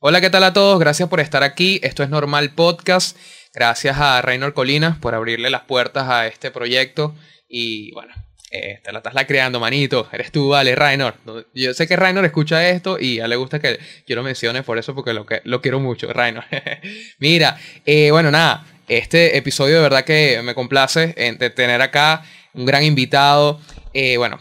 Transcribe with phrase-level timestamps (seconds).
[0.00, 0.78] Hola, ¿qué tal a todos?
[0.78, 1.80] Gracias por estar aquí.
[1.82, 3.16] Esto es Normal Podcast.
[3.52, 7.16] Gracias a Reynor Colinas por abrirle las puertas a este proyecto.
[7.48, 8.14] Y bueno,
[8.52, 10.08] eh, te la estás la creando, manito.
[10.12, 11.16] Eres tú, vale, Raynor.
[11.52, 14.78] Yo sé que Raynor escucha esto y a le gusta que yo lo mencione por
[14.78, 16.44] eso, porque lo, que, lo quiero mucho, Raynor.
[17.18, 18.66] Mira, eh, bueno, nada.
[18.86, 22.22] Este episodio de verdad que me complace de tener acá
[22.54, 23.60] un gran invitado.
[23.92, 24.38] Eh, bueno,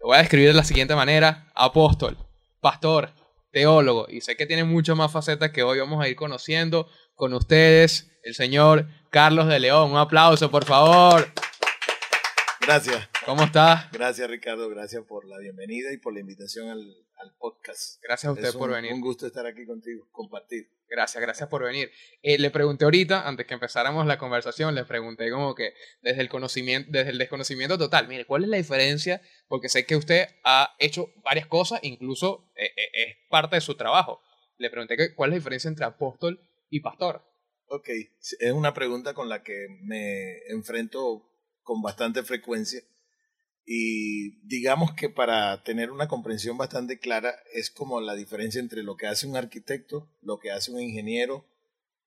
[0.00, 2.18] lo voy a describir de la siguiente manera: apóstol,
[2.60, 3.14] pastor,
[3.50, 4.06] teólogo.
[4.08, 8.10] Y sé que tiene muchas más facetas que hoy vamos a ir conociendo con ustedes,
[8.22, 9.92] el señor Carlos de León.
[9.92, 11.26] Un aplauso, por favor.
[12.60, 13.08] Gracias.
[13.24, 13.90] ¿Cómo estás?
[13.92, 14.68] Gracias, Ricardo.
[14.68, 17.07] Gracias por la bienvenida y por la invitación al,
[17.38, 18.02] podcast.
[18.02, 18.92] Gracias a usted por venir.
[18.92, 20.70] Un gusto estar aquí contigo, compartir.
[20.88, 21.90] Gracias, gracias por venir.
[22.22, 26.28] Eh, le pregunté ahorita, antes que empezáramos la conversación, le pregunté como que desde el
[26.28, 29.20] conocimiento, desde el desconocimiento total, mire, ¿cuál es la diferencia?
[29.48, 33.76] Porque sé que usted ha hecho varias cosas, incluso eh, eh, es parte de su
[33.76, 34.20] trabajo.
[34.56, 36.40] Le pregunté que, cuál es la diferencia entre apóstol
[36.70, 37.22] y pastor.
[37.66, 41.28] Ok, es una pregunta con la que me enfrento
[41.62, 42.80] con bastante frecuencia.
[43.70, 48.96] Y digamos que para tener una comprensión bastante clara es como la diferencia entre lo
[48.96, 51.44] que hace un arquitecto, lo que hace un ingeniero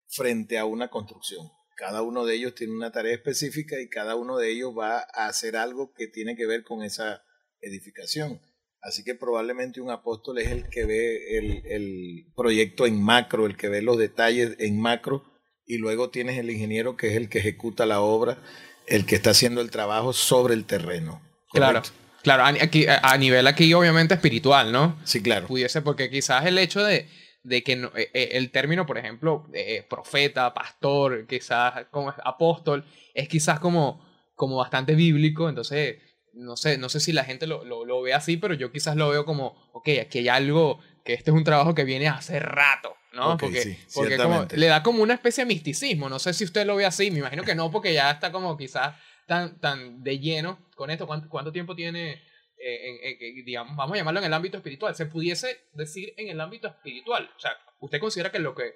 [0.08, 1.52] frente a una construcción.
[1.78, 5.28] Cada uno de ellos tiene una tarea específica y cada uno de ellos va a
[5.28, 7.22] hacer algo que tiene que ver con esa
[7.60, 8.42] edificación.
[8.82, 13.56] Así que probablemente un apóstol es el que ve el, el proyecto en macro, el
[13.56, 15.24] que ve los detalles en macro,
[15.64, 18.42] y luego tienes el ingeniero que es el que ejecuta la obra
[18.88, 21.22] el que está haciendo el trabajo sobre el terreno.
[21.54, 21.82] Claro.
[22.24, 24.96] Claro, aquí, a nivel aquí obviamente espiritual, ¿no?
[25.06, 25.48] Sí, claro.
[25.48, 27.08] Pudiese, porque quizás el hecho de,
[27.44, 33.28] de que eh, eh, el término, por ejemplo, eh, profeta, pastor, quizás como apóstol, es
[33.28, 35.98] quizás como, como bastante bíblico, entonces
[36.34, 38.96] no sé, no sé si la gente lo, lo, lo, ve así, pero yo quizás
[38.96, 42.40] lo veo como, ok, aquí hay algo, que este es un trabajo que viene hace
[42.40, 43.36] rato, ¿no?
[43.38, 46.76] porque porque como, le da como una especie de misticismo, no sé si usted lo
[46.76, 48.96] ve así, me imagino que no, porque ya está como quizás
[49.28, 51.08] tan, tan de lleno con esto.
[51.08, 52.22] ¿Cuánto, cuánto tiempo tiene,
[52.58, 54.96] eh, en, digamos, vamos a llamarlo en el ámbito espiritual?
[54.96, 57.30] Se pudiese decir en el ámbito espiritual.
[57.36, 58.74] O sea, ¿usted considera que lo que,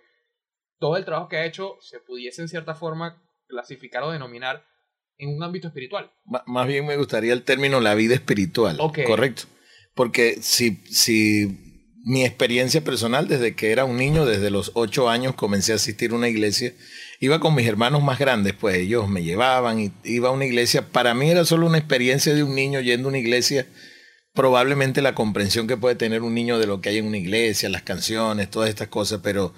[0.80, 4.66] todo el trabajo que ha hecho se pudiese en cierta forma clasificar o denominar
[5.18, 6.12] en un ámbito espiritual?
[6.26, 8.78] más bien me gustaría el término la vida espiritual.
[8.78, 9.44] Correcto.
[9.94, 11.65] Porque si, si
[12.06, 16.12] mi experiencia personal desde que era un niño, desde los ocho años comencé a asistir
[16.12, 16.72] a una iglesia.
[17.20, 20.88] Iba con mis hermanos más grandes, pues ellos me llevaban y iba a una iglesia.
[20.92, 23.66] Para mí era solo una experiencia de un niño yendo a una iglesia.
[24.36, 27.70] Probablemente la comprensión que puede tener un niño de lo que hay en una iglesia,
[27.70, 29.56] las canciones, todas estas cosas, pero,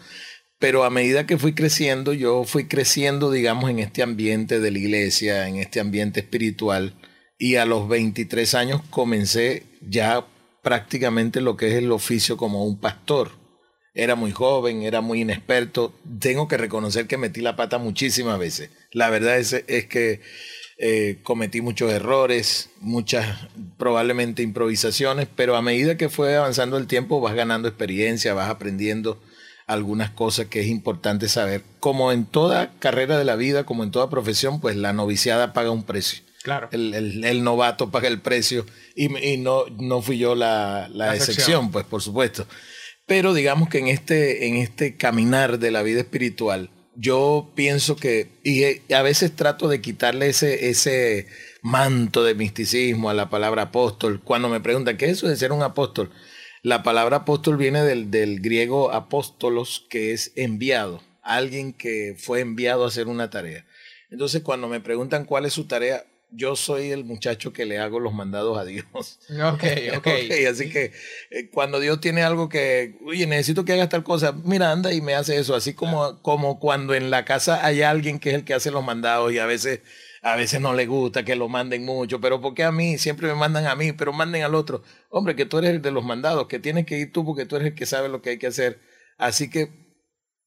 [0.57, 4.77] pero a medida que fui creciendo, yo fui creciendo, digamos, en este ambiente de la
[4.77, 6.95] iglesia, en este ambiente espiritual.
[7.37, 10.25] Y a los 23 años comencé ya
[10.67, 13.31] prácticamente lo que es el oficio como un pastor.
[13.93, 15.93] Era muy joven, era muy inexperto.
[16.19, 18.69] Tengo que reconocer que metí la pata muchísimas veces.
[18.91, 20.19] La verdad es, es que
[20.77, 23.47] eh, cometí muchos errores, muchas
[23.77, 29.21] probablemente improvisaciones, pero a medida que fue avanzando el tiempo vas ganando experiencia, vas aprendiendo
[29.67, 31.63] algunas cosas que es importante saber.
[31.79, 35.71] Como en toda carrera de la vida, como en toda profesión, pues la noviciada paga
[35.71, 36.26] un precio.
[36.47, 36.69] Claro.
[36.71, 38.65] El, el, novato paga el precio
[38.95, 42.47] y, y, no, no fui yo la, la, excepción, pues por supuesto.
[43.05, 48.29] Pero digamos que en este, en este caminar de la vida espiritual, yo pienso que,
[48.45, 48.63] y
[48.93, 51.27] a veces trato de quitarle ese, ese
[51.63, 54.21] manto de misticismo a la palabra apóstol.
[54.23, 56.11] Cuando me preguntan, ¿qué es eso de ser un apóstol?
[56.63, 62.85] La palabra apóstol viene del, del griego apóstolos, que es enviado, alguien que fue enviado
[62.85, 63.65] a hacer una tarea.
[64.09, 66.05] Entonces, cuando me preguntan cuál es su tarea,
[66.37, 68.85] yo soy el muchacho que le hago los mandados a Dios.
[68.93, 69.63] Ok,
[69.97, 69.97] ok.
[69.97, 70.91] okay así que
[71.31, 75.01] eh, cuando Dios tiene algo que, oye, necesito que hagas tal cosa, mira, anda y
[75.01, 75.55] me hace eso.
[75.55, 78.85] Así como, como cuando en la casa hay alguien que es el que hace los
[78.85, 79.81] mandados y a veces,
[80.21, 82.99] a veces no le gusta que lo manden mucho, pero ¿por qué a mí?
[82.99, 84.83] Siempre me mandan a mí, pero manden al otro.
[85.09, 87.55] Hombre, que tú eres el de los mandados, que tienes que ir tú porque tú
[87.55, 88.79] eres el que sabe lo que hay que hacer.
[89.17, 89.86] Así que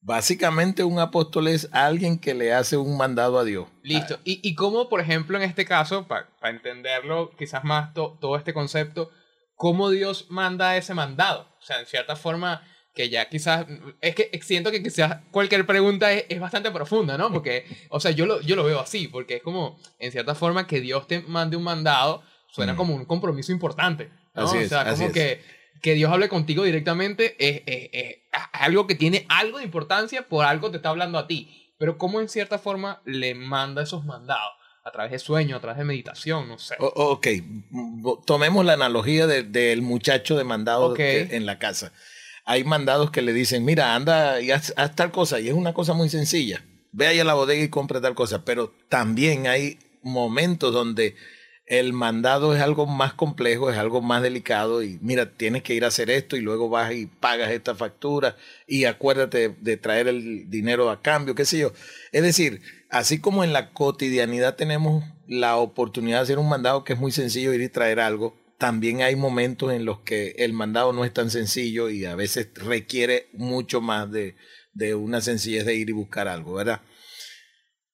[0.03, 3.69] Básicamente un apóstol es alguien que le hace un mandado a Dios.
[3.83, 4.19] Listo.
[4.25, 9.11] ¿Y, y cómo, por ejemplo, en este caso, para entenderlo quizás más todo este concepto,
[9.57, 11.47] cómo Dios manda ese mandado?
[11.61, 12.63] O sea, en cierta forma,
[12.95, 13.67] que ya quizás,
[14.01, 17.31] es que siento que quizás cualquier pregunta es, bastante profunda, ¿no?
[17.31, 20.67] Porque, o sea, yo lo, yo lo veo así, porque es como, en cierta forma,
[20.67, 22.77] que Dios te mande un mandado, suena mm.
[22.77, 24.11] como un compromiso importante.
[24.35, 24.45] ¿no?
[24.45, 25.43] Así es, o sea, como que
[25.81, 28.19] que Dios hable contigo directamente es,
[28.53, 31.73] algo que tiene algo de importancia, por algo te está hablando a ti.
[31.79, 34.53] Pero cómo en cierta forma le manda esos mandados,
[34.85, 36.75] a través de sueño, a través de meditación, no sé.
[36.79, 37.27] ok,
[38.27, 41.93] tomemos la analogía del muchacho demandado en la casa.
[42.45, 45.95] hay mandados que le dicen, mira, anda y haz, tal cosa, y es una cosa
[45.95, 46.65] muy sencilla.
[46.93, 51.15] Ve ahí a la bodega y compra tal cosa, pero también hay momentos donde
[51.71, 55.85] el mandado es algo más complejo, es algo más delicado y mira, tienes que ir
[55.85, 58.37] a hacer esto y luego vas y pagas esta factura
[58.67, 61.73] y acuérdate de, traer el dinero a cambio, qué sé yo.
[62.11, 66.95] Es decir, así como en la cotidianidad tenemos la oportunidad de hacer un mandado que
[66.95, 70.93] es muy sencillo ir y traer algo, también hay momentos en los que el mandado
[70.93, 74.35] no es tan sencillo y a veces requiere mucho más de,
[74.73, 76.81] de una sencillez de ir y buscar algo, ¿verdad?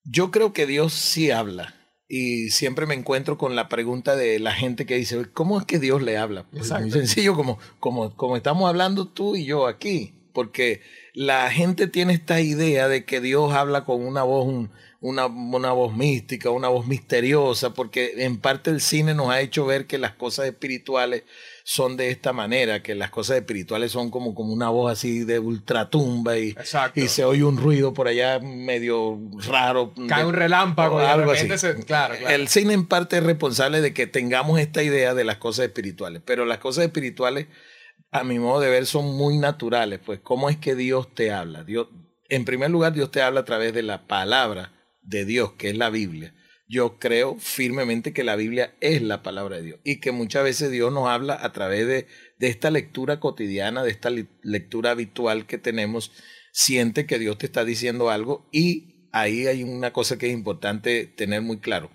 [0.03, 1.75] Yo creo que Dios sí habla
[2.09, 5.79] y siempre me encuentro con la pregunta de la gente que dice, ¿cómo es que
[5.79, 6.47] Dios le habla?
[6.53, 10.83] Pues muy sencillo, como, como, como estamos hablando tú y yo aquí, porque
[11.15, 14.69] la gente tiene esta idea de que Dios habla con una voz,
[15.01, 19.67] una, una voz mística, una voz misteriosa, porque en parte el cine nos ha hecho
[19.67, 21.25] ver que las cosas espirituales
[21.69, 25.41] son de esta manera, que las cosas espirituales son como, como una voz así de
[25.41, 26.55] ultratumba y,
[26.95, 29.19] y se oye un ruido por allá medio
[29.49, 29.93] raro.
[30.09, 31.49] Cae un relámpago y algo así.
[31.85, 35.65] claro, El cine en parte es responsable de que tengamos esta idea de las cosas
[35.65, 37.49] espirituales, pero las cosas espirituales,
[38.13, 39.99] a mi modo de ver, son muy naturales.
[40.07, 41.65] Pues, ¿cómo es que Dios te habla?
[41.65, 41.89] Dios,
[42.29, 44.73] en primer lugar, Dios te habla a través de la palabra
[45.03, 46.33] de Dios, que es la Biblia
[46.69, 50.71] yo creo firmemente que la Biblia es la palabra de Dios y que muchas veces
[50.71, 52.07] Dios nos habla a través de,
[52.39, 54.11] de esta lectura cotidiana, de esta
[54.43, 56.13] lectura habitual que tenemos,
[56.53, 61.07] siente que Dios te está diciendo algo y ahí hay una cosa que es importante
[61.07, 61.91] tener muy claro.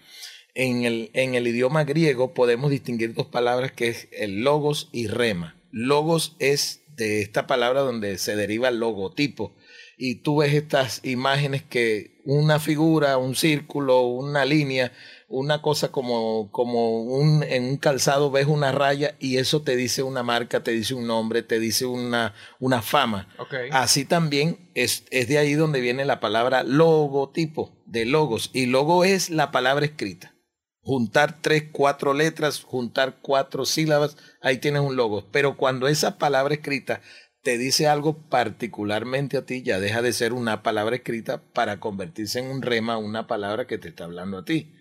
[0.53, 5.07] En el, en el idioma griego podemos distinguir dos palabras que es el logos y
[5.07, 5.55] rema.
[5.71, 9.55] Logos es de esta palabra donde se deriva el logotipo
[10.03, 14.91] y tú ves estas imágenes que una figura, un círculo, una línea,
[15.27, 20.01] una cosa como, como un, en un calzado ves una raya y eso te dice
[20.01, 23.27] una marca, te dice un nombre, te dice una, una fama.
[23.69, 28.49] Así también es, es de ahí donde viene la palabra logotipo, de logos.
[28.53, 30.33] Y logo es la palabra escrita.
[30.81, 35.27] Juntar tres, cuatro letras, juntar cuatro sílabas, ahí tienes un logo.
[35.31, 37.01] Pero cuando esa palabra escrita
[37.43, 42.39] te dice algo particularmente a ti, ya deja de ser una palabra escrita para convertirse
[42.39, 44.73] en un rema, una palabra que te está hablando a ti.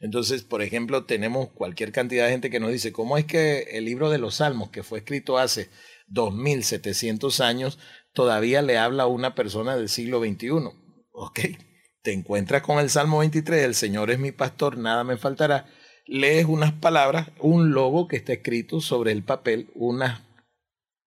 [0.00, 3.84] Entonces, por ejemplo, tenemos cualquier cantidad de gente que nos dice, ¿cómo es que el
[3.84, 5.70] libro de los Salmos, que fue escrito hace
[6.08, 7.78] 2700 años,
[8.12, 10.50] todavía le habla a una persona del siglo XXI?
[11.12, 11.40] Ok,
[12.02, 15.66] te encuentras con el Salmo 23, el Señor es mi pastor, nada me faltará.
[16.06, 20.27] Lees unas palabras, un logo que está escrito sobre el papel, unas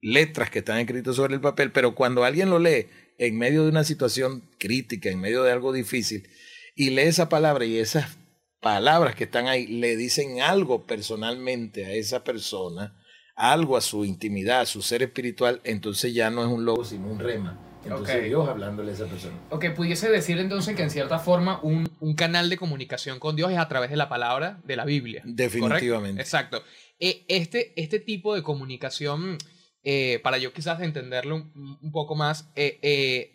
[0.01, 2.88] letras que están escritas sobre el papel, pero cuando alguien lo lee
[3.18, 6.27] en medio de una situación crítica, en medio de algo difícil,
[6.75, 8.18] y lee esa palabra y esas
[8.59, 12.95] palabras que están ahí le dicen algo personalmente a esa persona,
[13.36, 17.07] algo a su intimidad, a su ser espiritual, entonces ya no es un logo, sino
[17.07, 17.59] un rema.
[17.83, 19.36] Entonces Dios hablándole a esa persona.
[19.50, 23.51] Ok, pudiese decir entonces que en cierta forma un, un, canal de comunicación con Dios
[23.51, 25.24] es a través de la palabra de la Biblia.
[25.25, 26.21] Definitivamente.
[26.21, 26.63] Exacto.
[27.00, 29.39] E, este, este tipo de comunicación
[29.83, 33.31] eh, para yo quizás entenderlo un, poco más, eh, eh,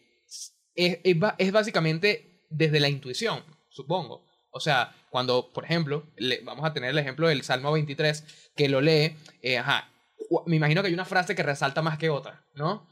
[0.74, 0.98] es,
[1.38, 4.24] es, básicamente desde la intuición, supongo.
[4.50, 6.04] O sea, cuando, por ejemplo,
[6.44, 9.16] vamos a tener el ejemplo del Salmo 23, que lo lee,
[10.46, 12.86] me imagino que hay una frase que resalta más que otra, ¿no?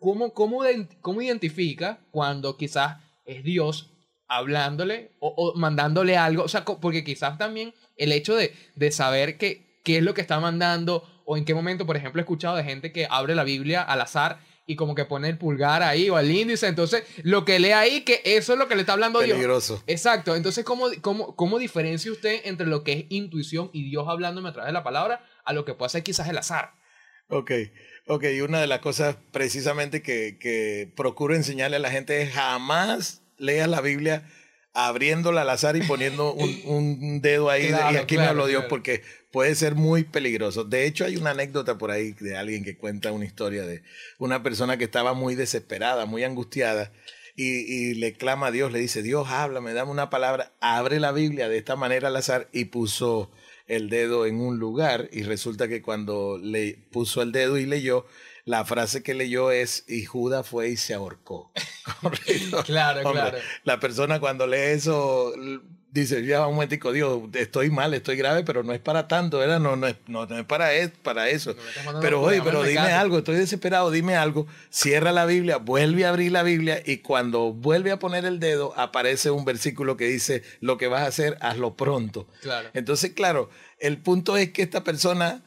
[0.00, 0.62] ¿Cómo, cómo,
[1.00, 3.90] cómo identifica cuando quizás es Dios
[4.28, 6.42] hablándole o, o, mandándole algo?
[6.44, 10.20] O sea, porque quizás también el hecho de, de saber que, qué es lo que
[10.20, 13.42] está mandando o en qué momento, por ejemplo, he escuchado de gente que abre la
[13.42, 16.66] Biblia al azar y como que pone el pulgar ahí o el índice.
[16.66, 19.76] Entonces, lo que lee ahí, que eso es lo que le está hablando Peligroso.
[19.76, 19.84] Dios.
[19.86, 20.36] Exacto.
[20.36, 24.52] Entonces, ¿cómo, cómo, ¿cómo diferencia usted entre lo que es intuición y Dios hablándome a
[24.52, 26.74] través de la palabra a lo que puede ser quizás el azar?
[27.28, 27.50] Ok.
[28.08, 32.34] Ok, y una de las cosas precisamente que, que procuro enseñarle a la gente es
[32.34, 34.28] jamás leas la Biblia
[34.74, 39.54] abriéndola al azar y poniendo un, dedo ahí y aquí me habló Dios porque puede
[39.54, 40.64] ser muy peligroso.
[40.64, 43.82] De hecho, hay una anécdota por ahí de alguien que cuenta una historia de
[44.18, 46.92] una persona que estaba muy desesperada, muy angustiada
[47.34, 51.48] y, le clama a Dios, le dice, Dios, háblame, dame una palabra, abre la Biblia
[51.48, 53.30] de esta manera al azar y puso
[53.66, 58.06] el dedo en un lugar y resulta que cuando le puso el dedo y leyó,
[58.44, 61.52] la frase que leyó es, y Judas fue y se ahorcó.
[62.64, 63.38] claro, claro.
[63.64, 65.32] La persona cuando lee eso
[65.92, 69.60] dice, ya un momentico, Dios, estoy mal, estoy grave, pero no es para tanto, ¿verdad?
[69.60, 71.54] No, no, es, no, es para, es, para eso.
[72.00, 74.46] pero oye, pero dime algo, estoy desesperado, dime algo.
[74.70, 78.72] Cierra la Biblia, vuelve a abrir la Biblia y cuando vuelve a poner el dedo
[78.78, 82.26] aparece un versículo que dice, lo que vas a hacer, hazlo pronto.
[82.40, 82.70] Claro.
[82.72, 85.42] Entonces, claro, el punto es que esta persona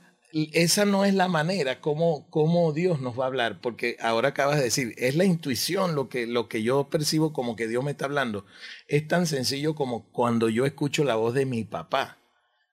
[0.52, 4.58] esa no es la manera como, como Dios nos va a hablar, porque ahora acabas
[4.58, 7.92] de decir, es la intuición lo que, lo que yo percibo como que Dios me
[7.92, 8.46] está hablando.
[8.90, 12.18] Es tan sencillo como cuando yo escucho la voz de mi papá.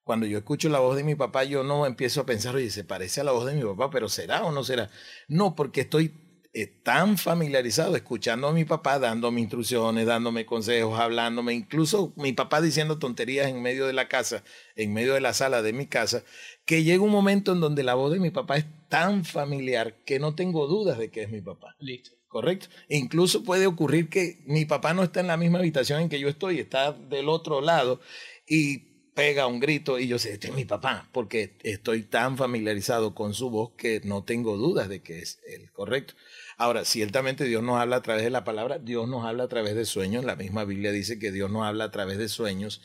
[0.02, 2.82] Cuando yo escucho la voz de mi papá, yo no empiezo a pensar, oye, se
[2.82, 4.90] parece a la voz de mi papá, pero ¿será o no será?
[5.28, 6.12] No, porque estoy
[6.54, 12.60] eh, tan familiarizado escuchando a mi papá, dándome instrucciones, dándome consejos, hablándome, incluso mi papá
[12.60, 14.44] diciendo tonterías en medio de la casa,
[14.76, 16.24] en medio de la sala de mi casa,
[16.64, 20.18] que llega un momento en donde la voz de mi papá es tan familiar que
[20.18, 21.76] no tengo dudas de que es mi papá.
[21.78, 22.12] Listo.
[22.28, 22.68] ¿Correcto?
[22.88, 26.18] E incluso puede ocurrir que mi papá no está en la misma habitación en que
[26.18, 28.00] yo estoy, está del otro lado
[28.46, 33.14] y pega un grito y yo sé, este es mi papá, porque estoy tan familiarizado
[33.14, 36.14] con su voz que no tengo dudas de que es él, ¿correcto?
[36.56, 39.74] Ahora, ciertamente Dios nos habla a través de la palabra, Dios nos habla a través
[39.74, 42.80] de sueños, la misma Biblia dice que Dios nos habla a través de sueños.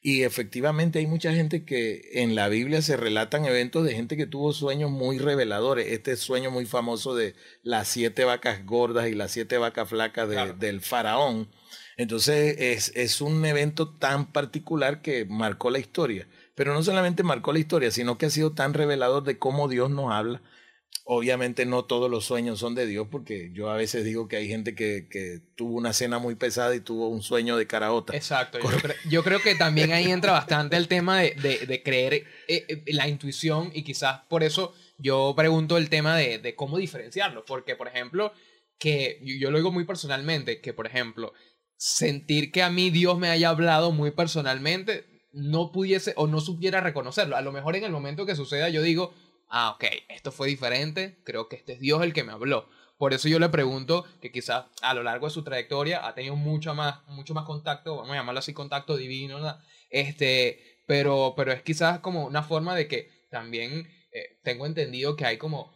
[0.00, 4.26] Y efectivamente hay mucha gente que en la Biblia se relatan eventos de gente que
[4.26, 5.88] tuvo sueños muy reveladores.
[5.88, 10.28] Este sueño muy famoso de las siete vacas gordas y las siete vacas flacas
[10.58, 11.50] del faraón.
[11.96, 16.28] Entonces es, es un evento tan particular que marcó la historia.
[16.54, 19.90] Pero no solamente marcó la historia, sino que ha sido tan revelador de cómo Dios
[19.90, 20.42] nos habla
[21.10, 24.46] Obviamente no todos los sueños son de Dios, porque yo a veces digo que hay
[24.46, 28.14] gente que, que tuvo una cena muy pesada y tuvo un sueño de caraota.
[28.14, 28.58] Exacto.
[29.08, 31.30] Yo creo, que también ahí entra bastante el tema de,
[31.66, 36.38] de, creer eh, eh, la intuición y quizás por eso yo pregunto el tema de,
[36.38, 37.42] de cómo diferenciarlo.
[37.46, 38.34] Porque, por ejemplo,
[38.78, 41.32] que yo lo digo muy personalmente, que, por ejemplo,
[41.78, 46.80] sentir que a mí Dios me haya hablado muy personalmente, no pudiese o no supiera
[46.80, 47.36] reconocerlo.
[47.36, 49.14] A lo mejor en el momento que suceda yo digo
[49.48, 52.68] ah, ok, esto fue diferente, creo que este es Dios el que me habló.
[52.96, 56.34] Por eso yo le pregunto que quizás a lo largo de su trayectoria ha tenido
[56.34, 59.56] mucho más, mucho más contacto, vamos a llamarlo así, contacto divino, ¿no?
[59.90, 65.26] este, pero, pero es quizás como una forma de que también eh, tengo entendido que
[65.26, 65.72] hay como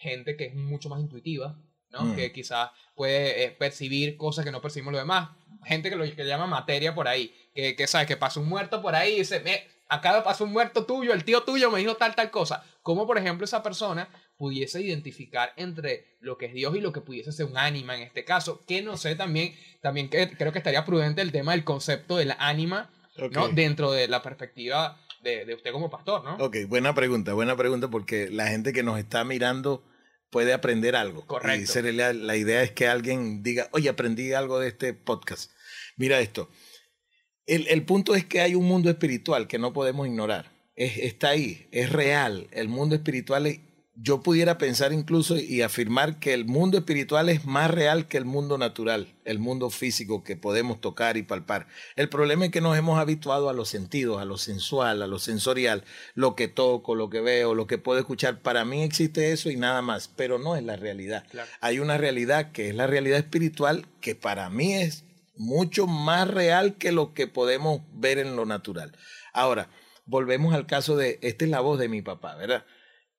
[0.00, 1.58] gente que es mucho más intuitiva,
[1.90, 2.04] ¿no?
[2.04, 2.16] Mm.
[2.16, 5.30] Que quizás puede eh, percibir cosas que no percibimos los demás.
[5.64, 8.82] Gente que lo que llama materia por ahí, que, que sabe que pasa un muerto
[8.82, 9.42] por ahí y dice,
[9.88, 12.64] acá pasó un muerto tuyo, el tío tuyo me dijo tal, tal cosa.
[12.88, 17.02] Como por ejemplo esa persona pudiese identificar entre lo que es Dios y lo que
[17.02, 18.64] pudiese ser un ánima en este caso.
[18.66, 22.32] Que no sé, también, también que, creo que estaría prudente el tema del concepto del
[22.38, 22.90] ánima,
[23.30, 23.48] ¿no?
[23.48, 26.42] Dentro de la perspectiva de, de, usted como pastor, ¿no?
[26.42, 29.84] Ok, buena pregunta, buena pregunta porque la gente que nos está mirando
[30.30, 31.26] puede aprender algo.
[31.26, 31.80] Correcto.
[31.80, 35.50] Y la, la idea es que alguien diga, oye, aprendí algo de este podcast.
[35.98, 36.48] Mira esto.
[37.44, 40.50] El, punto es que hay un mundo espiritual que no podemos ignorar.
[40.78, 42.46] Está ahí, es real.
[42.52, 43.60] El mundo espiritual,
[43.96, 48.24] yo pudiera pensar incluso y afirmar que el mundo espiritual es más real que el
[48.24, 51.66] mundo natural, el mundo físico que podemos tocar y palpar.
[51.96, 55.18] El problema es que nos hemos habituado a los sentidos, a lo sensual, a lo
[55.18, 55.82] sensorial,
[56.14, 58.40] lo que toco, lo que veo, lo que puedo escuchar.
[58.40, 61.24] Para mí existe eso y nada más, pero no es la realidad.
[61.60, 65.02] Hay una realidad que es la realidad espiritual que para mí es
[65.34, 68.96] mucho más real que lo que podemos ver en lo natural.
[69.32, 69.68] Ahora,
[70.08, 72.64] volvemos al caso de, esta es la voz de mi papá, ¿verdad?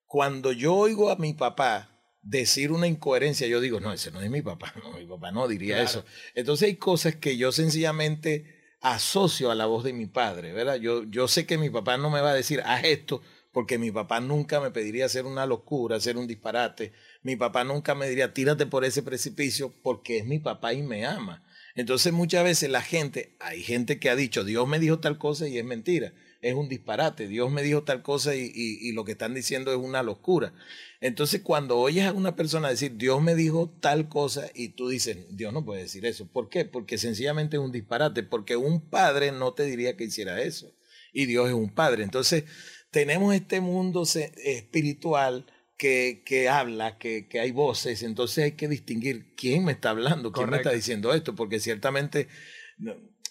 [0.05, 4.29] Cuando yo oigo a mi papá decir una incoherencia, yo digo, no, ese no es
[4.29, 6.03] mi papá, no, mi papá no diría eso.
[6.35, 10.75] Entonces hay cosas que yo sencillamente asocio a la voz de mi padre, ¿verdad?
[10.75, 13.91] Yo, yo sé que mi papá no me va a decir, haz esto, porque mi
[13.91, 16.93] papá nunca me pediría hacer una locura, hacer un disparate.
[17.21, 21.05] Mi papá nunca me diría, tírate por ese precipicio, porque es mi papá y me
[21.05, 21.43] ama.
[21.75, 25.47] Entonces muchas veces la gente, hay gente que ha dicho, Dios me dijo tal cosa
[25.47, 29.33] y es mentira, es un disparate, Dios me dijo tal cosa y, lo que están
[29.33, 30.53] diciendo es una locura.
[31.01, 35.17] Entonces cuando oyes a una persona decir, Dios me dijo tal cosa y tú dices,
[35.31, 36.27] Dios no puede decir eso.
[36.27, 36.65] ¿Por qué?
[36.65, 40.73] Porque sencillamente es un disparate, porque un padre no te diría que hiciera eso.
[41.11, 42.03] Y Dios es un padre.
[42.03, 42.45] Entonces
[42.91, 45.45] tenemos este mundo espiritual
[45.77, 50.33] que, que habla, que, que, hay voces, entonces hay que distinguir quién me está hablando,
[50.33, 52.27] quién me está diciendo esto, porque ciertamente,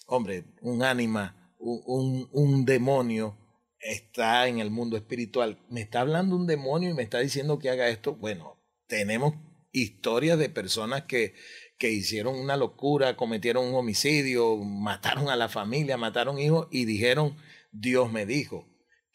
[0.07, 3.37] hombre, un ánima, un, un, demonio
[3.79, 5.59] está en el mundo espiritual.
[5.69, 8.15] Me está hablando un demonio y me está diciendo que haga esto.
[8.15, 9.35] Bueno, tenemos
[9.71, 11.35] historias de personas que,
[11.77, 17.35] que hicieron una locura, cometieron un homicidio, mataron a la familia, mataron hijos y dijeron,
[17.71, 18.68] Dios me dijo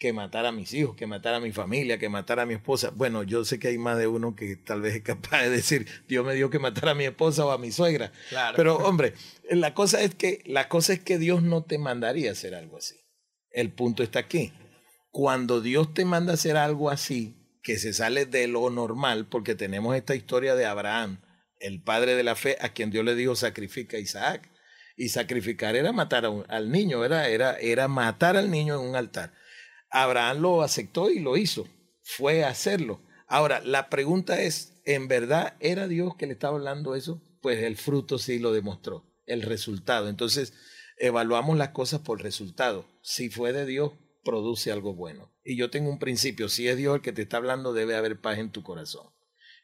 [0.05, 2.91] que matar a mis hijos, que matar a mi familia, que matar a mi esposa.
[2.91, 5.87] Bueno, yo sé que hay más de uno que tal vez es capaz de decir,
[6.07, 8.13] Dios me dio que matar a mi esposa o a mi suegra.
[8.55, 9.15] Pero hombre,
[9.49, 12.77] la cosa es que la cosa es que Dios no te mandaría a hacer algo
[12.77, 12.97] así.
[13.51, 14.53] El punto está aquí.
[15.11, 19.55] Cuando Dios te manda a hacer algo así, que se sale de lo normal, porque
[19.55, 21.23] tenemos esta historia de Abraham,
[21.61, 24.51] el padre de la fe, a quien Dios le dijo sacrifica a Isaac.
[24.99, 29.33] Y sacrificar era matar al niño, era, era, era matar al niño en un altar.
[29.95, 31.69] Abraham lo aceptó y lo hizo.
[32.03, 33.01] fue hacerlo.
[33.29, 37.23] Ahora, la pregunta es, ¿en verdad era Dios que le estaba hablando eso?
[37.41, 40.09] Pues el fruto sí lo demostró, el resultado.
[40.09, 40.53] Entonces,
[40.99, 42.87] evaluamos las cosas por resultado.
[43.03, 43.93] Si fue de Dios,
[44.25, 45.33] produce algo bueno.
[45.45, 48.21] Y yo tengo un principio, si es Dios el que te está hablando, debe haber
[48.21, 49.07] paz en tu corazón.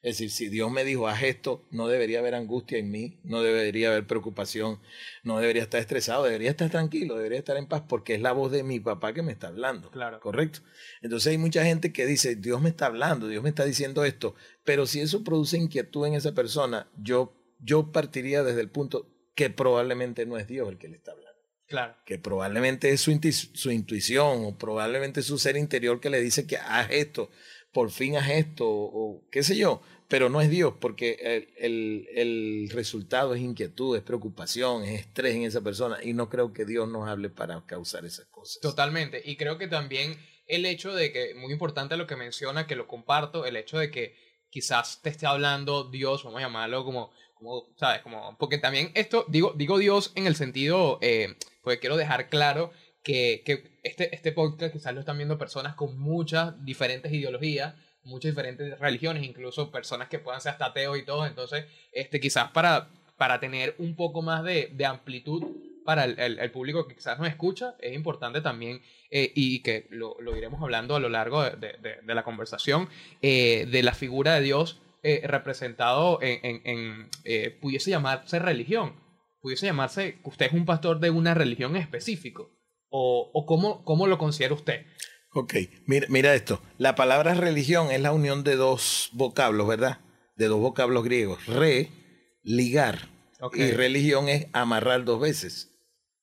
[0.02, 3.42] Es decir, si Dios me dijo, haz esto, no debería haber angustia en mí, no
[3.42, 4.80] debería haber preocupación,
[5.24, 8.50] no debería estar estresado, debería estar tranquilo, debería estar en paz, porque es la voz
[8.50, 9.90] de mi papá que me está hablando.
[9.90, 10.18] Claro.
[10.20, 10.60] Correcto.
[11.02, 14.34] Entonces hay mucha gente que dice, Dios me está hablando, Dios me está diciendo esto,
[14.64, 19.50] pero si eso produce inquietud en esa persona, yo, yo partiría desde el punto que
[19.50, 21.30] probablemente no es Dios el que le está hablando.
[21.66, 21.94] Claro.
[22.04, 23.12] Que probablemente es su,
[23.52, 27.30] su intuición o probablemente es su ser interior que le dice que haz esto
[27.72, 32.70] por fin haz esto o, qué sé yo, pero no es Dios porque el, el,
[32.70, 36.88] resultado es inquietud, es preocupación, es estrés en esa persona y no creo que Dios
[36.88, 38.60] nos hable para causar esas cosas.
[38.60, 42.74] Totalmente, y creo que también el hecho de que, muy importante lo que menciona, que
[42.74, 44.16] lo comparto, el hecho de que
[44.50, 48.02] quizás te esté hablando Dios, vamos a llamarlo como, como ¿sabes?
[48.02, 51.36] Como, porque también esto, digo, digo Dios en el sentido, eh,
[51.80, 52.72] quiero dejar claro
[53.02, 58.32] que, que este, este podcast quizás lo están viendo personas con muchas diferentes ideologías, muchas
[58.32, 61.26] diferentes religiones, incluso personas que puedan ser hasta ateos y todo.
[61.26, 65.44] Entonces, este, quizás para, para tener un poco más de, de amplitud
[65.84, 70.16] para el, el, público que quizás nos escucha, es importante también, eh, y que lo,
[70.20, 72.88] lo, iremos hablando a lo largo de, de, la conversación,
[73.22, 78.94] eh, de la figura de Dios eh, representado en, en, en pudiese llamarse religión,
[79.40, 82.59] pudiese llamarse que usted es un pastor de una religión específico.
[82.90, 84.84] ¿O, o cómo, cómo, lo considera usted?
[85.32, 85.54] Ok,
[85.86, 86.60] mira, mira, esto.
[86.76, 90.00] La palabra religión es la unión de dos vocablos, ¿verdad?
[90.36, 91.46] De dos vocablos griegos.
[91.46, 91.90] Re,
[92.42, 93.08] ligar.
[93.54, 95.70] Y religión es amarrar dos veces.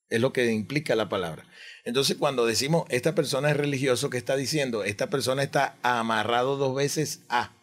[0.09, 1.45] Es lo que implica la palabra.
[1.83, 4.83] Entonces, cuando decimos esta persona es religioso, ¿qué está diciendo?
[4.83, 7.53] Esta persona está amarrado dos veces a.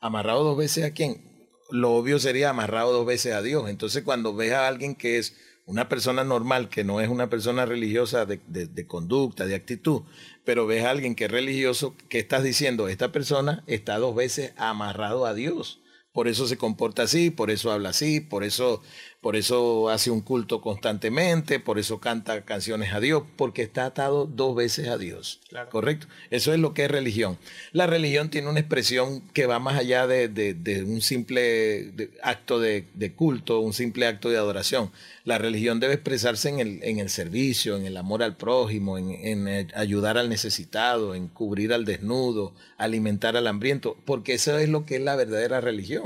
[0.00, 1.22] ¿Amarrado dos veces a quién?
[1.70, 3.68] Lo obvio sería amarrado dos veces a Dios.
[3.68, 7.66] Entonces, cuando ves a alguien que es una persona normal que no es una persona
[7.66, 10.02] religiosa de, de, conducta, de actitud,
[10.44, 12.88] pero ves a alguien que es religioso, ¿qué estás diciendo?
[12.88, 15.81] Esta persona está dos veces amarrado a Dios.
[16.12, 18.82] Por eso se comporta así, por eso habla así, por eso
[19.22, 24.26] por eso hace un culto constantemente, por eso canta canciones a Dios, porque está atado
[24.26, 25.38] dos veces a Dios.
[25.70, 26.08] ¿Correcto?
[26.30, 27.38] Eso es lo que es religión.
[27.70, 33.60] La religión tiene una expresión que va más allá de, un simple acto de, culto,
[33.60, 34.90] un simple acto de adoración.
[35.24, 39.12] La religión debe expresarse en el, en el servicio, en el amor al prójimo, en,
[39.12, 44.84] en ayudar al necesitado, en cubrir al desnudo, alimentar al hambriento, porque eso es lo
[44.84, 46.01] que es la verdadera religión.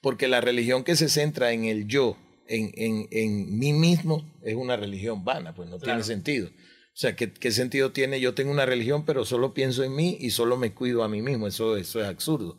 [0.00, 4.76] Porque la religión que se centra en el yo, en, en, mí mismo es una
[4.76, 6.48] religión vana, pues no tiene sentido.
[6.48, 8.20] O sea, ¿qué, ¿qué, sentido tiene?
[8.20, 11.22] Yo tengo una religión, pero solo pienso en mí y solo me cuido a mí
[11.22, 11.46] mismo.
[11.46, 12.58] Eso, eso es absurdo.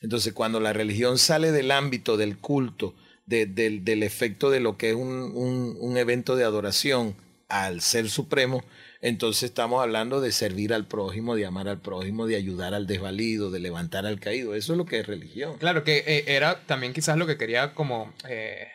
[0.00, 2.94] Entonces, cuando la religión sale del ámbito del culto,
[3.26, 7.16] del efecto de lo que es un, un, un evento de adoración
[7.48, 8.62] al Ser Supremo,
[9.02, 13.50] entonces estamos hablando de servir al prójimo, de amar al prójimo, de ayudar al desvalido,
[13.50, 14.54] de levantar al caído.
[14.54, 15.58] Eso es lo que es religión.
[15.58, 18.68] Claro, que eh, era también quizás lo que quería como eh,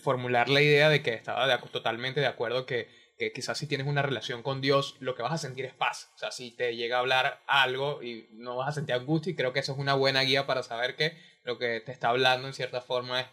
[0.00, 4.02] formular la idea de que estaba totalmente de acuerdo que, que, quizás si tienes una
[4.02, 6.12] relación con Dios, lo que vas a sentir es paz.
[6.14, 9.34] O sea, si te llega a hablar algo y no vas a sentir angustia, y
[9.34, 12.46] creo que eso es una buena guía para saber que lo que te está hablando
[12.46, 13.26] en cierta forma es,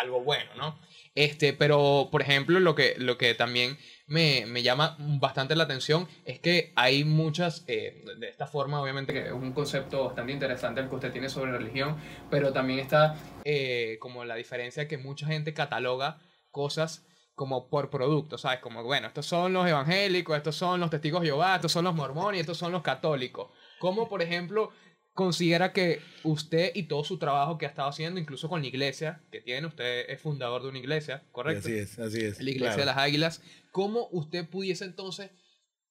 [0.00, 0.80] algo bueno, ¿no?
[1.14, 3.78] Este, pero, por ejemplo, lo que, lo que también
[4.12, 9.26] me, llama bastante la atención es que hay muchas, eh, de esta forma, obviamente, que
[9.26, 11.96] es un concepto bastante interesante el que usted tiene sobre religión,
[12.30, 16.18] pero también está eh, como la diferencia que mucha gente cataloga
[16.50, 18.60] cosas como por producto, ¿sabes?
[18.60, 21.94] Como, bueno, estos son los evangélicos, estos son los testigos de Jehová, estos son los
[21.94, 23.50] mormones estos son los católicos.
[23.78, 24.70] Como, por ejemplo,
[25.14, 29.22] considera que usted y todo su trabajo que ha estado haciendo, incluso con la iglesia
[29.30, 31.68] que tiene, usted es fundador de una iglesia, ¿correcto?
[31.68, 32.40] Así es, así es.
[32.40, 33.42] La iglesia de las águilas.
[33.70, 35.30] ¿Cómo usted pudiese entonces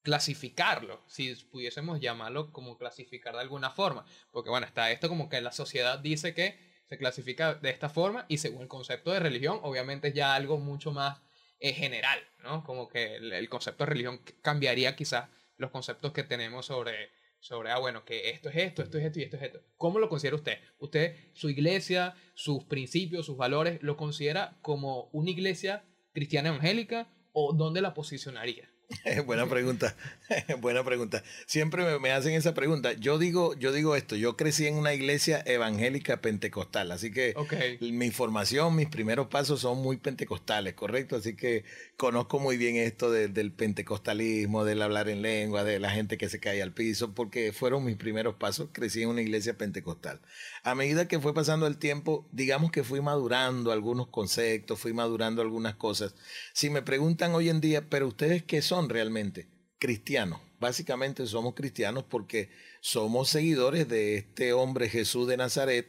[0.01, 1.03] clasificarlo?
[1.07, 4.05] Si pudiésemos llamarlo como clasificar de alguna forma.
[4.31, 6.57] Porque bueno, está esto como que la sociedad dice que
[6.89, 10.57] se clasifica de esta forma y según el concepto de religión, obviamente es ya algo
[10.57, 11.21] mucho más
[11.59, 12.63] eh, general, ¿no?
[12.63, 17.79] Como que el concepto de religión cambiaría quizás los conceptos que tenemos sobre sobre, ah,
[17.79, 19.61] bueno, que esto es esto, esto es esto y esto es esto.
[19.75, 20.59] ¿Cómo lo considera usted?
[20.77, 27.53] ¿Usted, su iglesia, sus principios, sus valores, lo considera como una iglesia cristiana evangélica o
[27.53, 28.70] dónde la posicionaría?
[29.25, 29.95] buena pregunta,
[30.59, 31.23] buena pregunta.
[31.45, 32.93] Siempre me, hacen esa pregunta.
[32.93, 37.33] Yo digo, yo digo esto, yo crecí en una iglesia evangélica pentecostal, así que
[37.79, 41.15] mi formación, mis primeros pasos son muy pentecostales, ¿correcto?
[41.15, 41.63] Así que
[41.97, 46.39] conozco muy bien esto del pentecostalismo, del hablar en lengua, de la gente que se
[46.39, 50.19] cae al piso, porque fueron mis primeros pasos, crecí en una iglesia pentecostal.
[50.63, 55.41] A medida que fue pasando el tiempo, digamos que fui madurando algunos conceptos, fui madurando
[55.41, 56.15] algunas cosas.
[56.53, 59.47] Si me preguntan hoy en día, pero ustedes qué son realmente?
[59.79, 60.39] Cristianos.
[60.59, 62.49] Básicamente somos cristianos porque
[62.81, 65.87] somos seguidores de este hombre Jesús de Nazaret,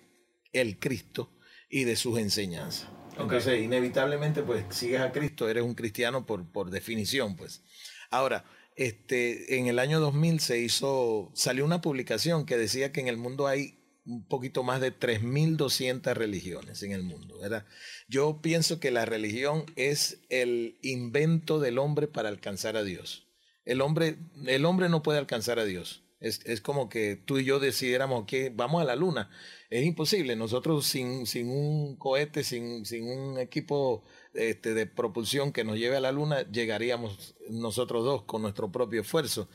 [0.53, 1.31] el Cristo,
[1.73, 2.89] y de sus enseñanzas.
[3.19, 7.63] Entonces, inevitablemente, pues, sigues a Cristo, eres un cristiano por, por definición, pues.
[8.11, 8.45] Ahora,
[8.77, 13.17] este, en el año 2000 se hizo, salió una publicación que decía que en el
[13.17, 17.67] mundo hay un poquito más de 3.200 religiones en el mundo, ¿verdad?
[18.09, 23.29] Yo pienso que la religión es el invento del hombre para alcanzar a Dios.
[23.65, 26.03] El hombre, el hombre no puede alcanzar a Dios.
[26.23, 29.29] Es, como que tú y yo decidiéramos que vamos a la luna.
[29.71, 30.37] Es imposible.
[30.37, 35.97] Nosotros sin, sin un cohete, sin, sin un equipo este, de propulsión que nos lleve
[35.97, 39.49] a la luna, llegaríamos nosotros dos con nuestro propio esfuerzo.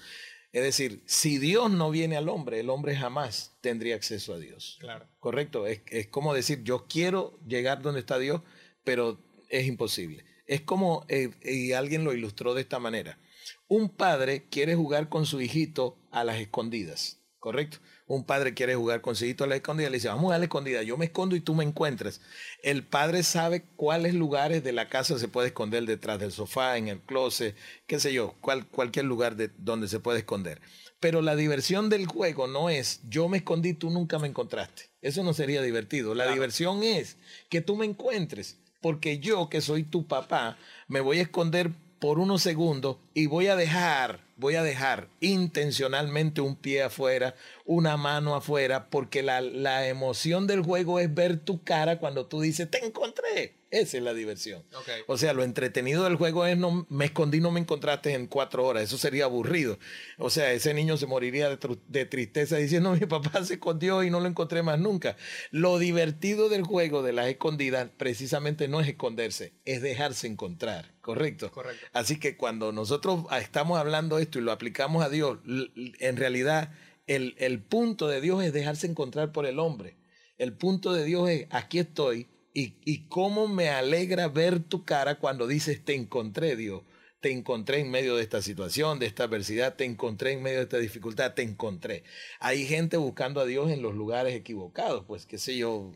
[0.58, 4.78] Es decir, si Dios no viene al hombre, el hombre jamás tendría acceso a Dios.
[4.80, 5.08] Claro.
[5.20, 5.68] Correcto.
[5.68, 8.42] Es, como decir, yo quiero llegar donde está Dios,
[8.84, 10.26] pero es imposible.
[10.48, 13.20] Es como, eh, y alguien lo ilustró de esta manera.
[13.68, 17.22] Un padre quiere jugar con su hijito a las escondidas.
[17.48, 17.78] ¿correcto?
[18.08, 20.46] Un padre quiere jugar con su hijito a la escondida, le dice, vamos a la
[20.46, 22.22] escondida, yo me escondo y tú me encuentras.
[22.64, 26.88] El padre sabe cuáles lugares de la casa se puede esconder detrás del sofá, en
[26.88, 28.36] el closet, qué sé yo,
[28.72, 30.62] cualquier lugar de donde se puede esconder.
[31.02, 34.90] Pero la diversión del juego no es yo me escondí, tú nunca me encontraste.
[35.02, 36.16] Eso no sería divertido.
[36.16, 37.18] La diversión es
[37.50, 42.20] que tú me encuentres, porque yo que soy tu papá, me voy a esconder por
[42.20, 48.36] unos segundos y voy a dejar, voy a dejar intencionalmente un pie afuera, una mano
[48.36, 52.86] afuera, porque la, la emoción del juego es ver tu cara cuando tú dices, te
[52.86, 53.57] encontré.
[53.70, 54.64] Esa es la diversión.
[55.08, 58.66] O sea, lo entretenido del juego es no me escondí, no me encontraste en cuatro
[58.66, 58.84] horas.
[58.84, 59.78] Eso sería aburrido.
[60.18, 64.22] O sea, ese niño se moriría de, tristeza diciendo mi papá se escondió y no
[64.22, 65.18] lo encontré más nunca.
[65.52, 70.94] Lo divertido del juego de las escondidas precisamente no es esconderse, es dejarse encontrar.
[71.02, 71.52] Correcto.
[71.52, 71.86] Correcto.
[71.92, 76.72] Así que cuando nosotros estamos hablando esto y lo aplicamos a Dios, en realidad
[77.06, 79.98] el, el punto de Dios es dejarse encontrar por el hombre.
[80.38, 82.28] El punto de Dios es aquí estoy
[82.60, 86.82] y, cómo me alegra ver tu cara cuando dices, te encontré, Dios.
[87.20, 90.64] Te encontré en medio de esta situación, de esta adversidad, te encontré en medio de
[90.64, 92.04] esta dificultad, te encontré.
[92.40, 95.92] Hay gente buscando a Dios en los lugares equivocados, pues qué sé yo,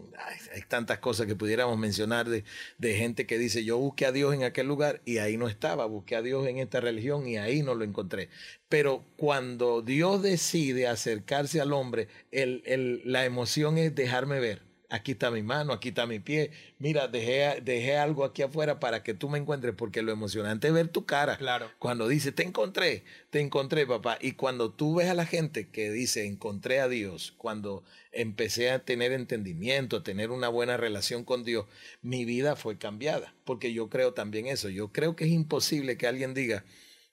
[0.54, 2.44] hay, tantas cosas que pudiéramos mencionar de,
[2.80, 6.16] gente que dice, yo busqué a Dios en aquel lugar y ahí no estaba, busqué
[6.16, 8.30] a Dios en esta religión y ahí no lo encontré.
[8.68, 15.42] Pero cuando Dios decide acercarse al hombre, la emoción es dejarme ver aquí está mi
[15.42, 19.40] mano, aquí está mi pie, mira, dejé, dejé algo aquí afuera para que tú me
[19.40, 21.38] encuentres, porque lo emocionante es ver tu cara.
[21.38, 21.72] Claro.
[21.80, 24.18] Cuando dice, te encontré, te encontré, papá.
[24.22, 28.84] Y cuando tú ves a la gente que dice, encontré a Dios, cuando empecé a
[28.84, 31.66] tener entendimiento, a tener una buena relación con Dios,
[32.02, 34.68] mi vida fue cambiada, porque yo creo también eso.
[34.68, 36.66] Yo creo que es imposible que alguien diga,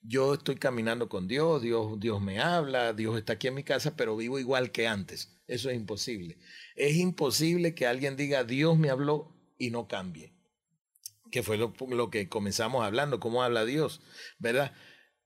[0.02, 3.96] yo estoy caminando con Dios, Dios, Dios me habla, Dios está aquí en mi casa,
[3.96, 5.38] pero vivo igual que antes.
[5.46, 6.36] Eso es imposible.
[6.78, 10.32] Es imposible que alguien diga, Dios me habló y no cambie.
[11.30, 14.00] Que fue lo, lo que comenzamos hablando, cómo habla Dios,
[14.38, 14.72] ¿verdad?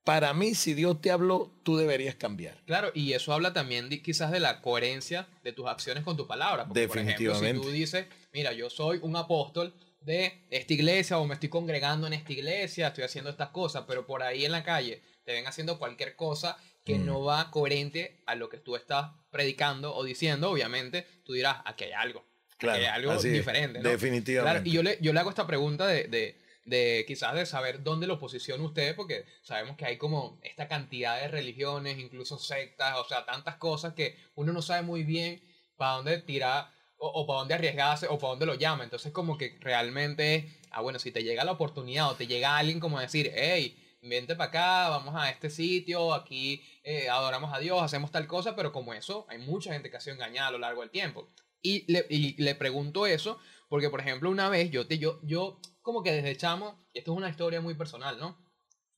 [0.05, 2.61] Para mí, si Dios te habló, tú deberías cambiar.
[2.65, 6.65] Claro, y eso habla también quizás de la coherencia de tus acciones con tu palabra.
[6.65, 7.29] Definitivamente.
[7.29, 9.73] Por ejemplo, si tú dices, mira, yo soy un apóstol,
[10.05, 14.07] de esta iglesia o me estoy congregando en esta iglesia, estoy haciendo estas cosas, pero
[14.07, 17.07] por ahí en la calle te ven haciendo cualquier cosa que mm.
[17.07, 21.85] no va coherente a lo que tú estás predicando o diciendo, obviamente, tú dirás, aquí
[21.85, 22.25] hay algo.
[22.59, 23.81] Claro, hay algo diferente.
[23.81, 24.68] Definitivamente.
[24.68, 28.07] y yo le, yo le hago esta pregunta de, de, de, quizás de saber dónde
[28.07, 33.05] lo posiciona usted, porque sabemos que hay como esta cantidad de religiones, incluso sectas, o
[33.05, 35.42] sea, tantas cosas que uno no sabe muy bien
[35.77, 38.85] para dónde tirar o, para dónde arriesgarse o para dónde lo llama.
[38.85, 42.79] Entonces como que realmente, ah bueno, si te llega la oportunidad o te llega alguien
[42.79, 47.83] como decir, hey, vente para acá, vamos a este sitio, aquí eh, adoramos a Dios,
[47.83, 50.59] hacemos tal cosa, pero como eso, hay mucha gente que ha sido engañada a lo
[50.59, 51.29] largo del tiempo.
[51.62, 53.38] Y le, y le pregunto eso
[53.69, 57.17] porque, por ejemplo, una vez yo, te, yo, yo como que desde chamo, esto es
[57.17, 58.37] una historia muy personal, ¿no?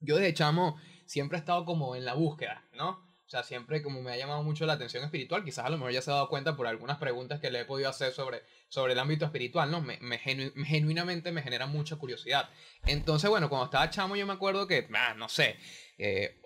[0.01, 3.13] Yo desde chamo siempre he estado como en la búsqueda, ¿no?
[3.35, 6.03] Sea, siempre como me ha llamado mucho la atención espiritual, quizás a lo mejor ya
[6.03, 8.99] se ha dado cuenta por algunas preguntas que le he podido hacer sobre, sobre el
[8.99, 9.81] ámbito espiritual, ¿no?
[9.81, 12.49] Me, me genuinamente me genera mucha curiosidad.
[12.87, 15.57] Entonces, bueno, cuando estaba chamo yo me acuerdo que, ah, no sé,
[15.99, 16.40] eh,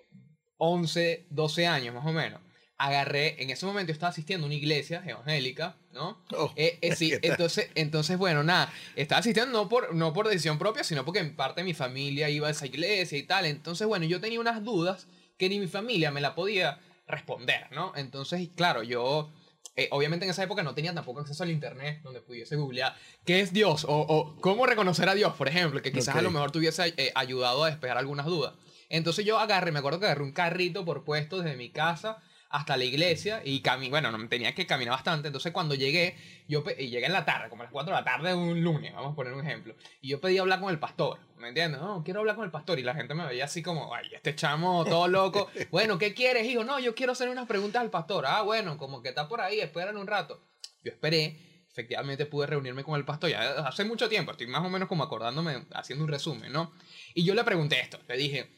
[0.57, 2.41] 11, 12 años más o menos
[2.79, 6.23] agarré, en ese momento yo estaba asistiendo a una iglesia evangélica, ¿no?
[6.31, 10.57] Oh, eh, eh, sí, entonces, entonces, bueno, nada, estaba asistiendo no por, no por decisión
[10.57, 13.45] propia, sino porque en parte mi familia iba a esa iglesia y tal.
[13.45, 15.07] Entonces, bueno, yo tenía unas dudas
[15.39, 17.93] que ni mi familia me la podía responder, ¿no?
[17.95, 19.31] Entonces, claro, yo...
[19.75, 23.39] Eh, obviamente en esa época no tenía tampoco acceso al internet donde pudiese googlear qué
[23.39, 26.51] es Dios o, o cómo reconocer a Dios, por ejemplo, que quizás a lo mejor
[26.51, 28.55] tuviese ayudado a despejar algunas dudas.
[28.89, 32.17] Entonces yo agarré, me acuerdo que agarré un carrito por puesto desde mi casa
[32.49, 35.27] hasta la iglesia y cami bueno, no, tenía que caminar bastante.
[35.27, 36.15] Entonces cuando llegué,
[36.47, 38.63] yo y llegué en la tarde, como a las 4 de la tarde de un
[38.63, 39.75] lunes, vamos a poner un ejemplo.
[40.01, 41.79] Y yo pedí hablar con el pastor, ¿me entiendes?
[41.79, 42.79] No, quiero hablar con el pastor.
[42.79, 45.49] Y la gente me veía así como, ay, este chamo todo loco.
[45.71, 46.63] bueno, ¿qué quieres, hijo?
[46.63, 48.25] No, yo quiero hacer unas preguntas al pastor.
[48.25, 50.43] Ah, bueno, como que está por ahí, esperan un rato.
[50.83, 51.45] Yo esperé.
[51.71, 55.03] Efectivamente pude reunirme con el pastor ya hace mucho tiempo, estoy más o menos como
[55.03, 56.73] acordándome, haciendo un resumen, ¿no?
[57.13, 58.49] Y yo le pregunté esto, le dije,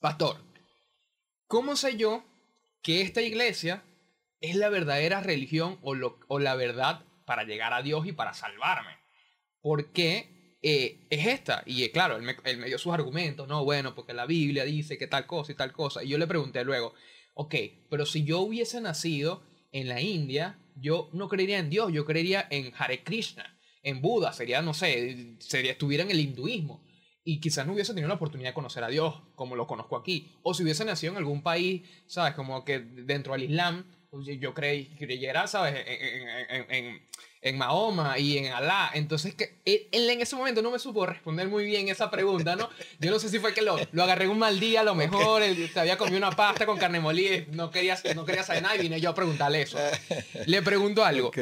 [0.00, 0.36] pastor,
[1.46, 2.24] ¿cómo sé yo
[2.82, 3.84] que esta iglesia
[4.40, 8.98] es la verdadera religión o, la verdad para llegar a Dios y para salvarme.
[9.60, 11.62] Porque eh, es esta.
[11.64, 15.06] Y eh, claro, él me, dio sus argumentos, no, bueno, porque la Biblia dice que
[15.06, 16.02] tal cosa y tal cosa.
[16.02, 16.94] Y yo le pregunté luego,
[17.34, 17.54] ok,
[17.88, 22.46] pero si yo hubiese nacido en la India, yo no creería en Dios, yo creería
[22.50, 26.82] en Hare Krishna, en Buda, sería, no sé, sería, estuviera en el hinduismo
[27.24, 30.32] y quizás no hubiese tenido la oportunidad de conocer a Dios como lo conozco aquí.
[30.42, 32.34] O si hubiese nacido en algún país, ¿sabes?
[32.34, 35.84] Como que dentro del Islam, pues, yo creí, creyera, ¿sabes?
[37.44, 38.90] En, Mahoma y en Alá.
[38.94, 42.68] Entonces, que él, en ese momento no me supo responder muy bien esa pregunta, ¿no?
[43.00, 45.42] Yo no sé si fue que lo, lo agarré un mal día, a lo mejor,
[45.42, 48.76] él, se había comido una pasta con carne molida, no quería, no quería saber nada
[48.76, 49.78] y vine yo a preguntarle eso.
[50.46, 51.32] Le pregunto algo.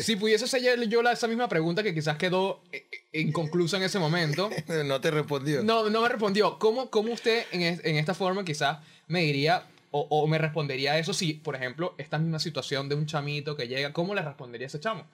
[0.00, 3.98] Si pudiese hacer yo esa misma pregunta que quizás quedó eh, eh, inconclusa en ese
[3.98, 4.50] momento.
[4.84, 5.62] No te respondió.
[5.62, 6.58] No, no me respondió.
[6.58, 11.12] ¿Cómo, cómo usted en, en esta forma quizás me diría o, o, me respondería eso
[11.12, 14.78] si, por ejemplo, esta misma situación de un chamito que llega, ¿cómo le respondería ese
[14.78, 15.04] chamo?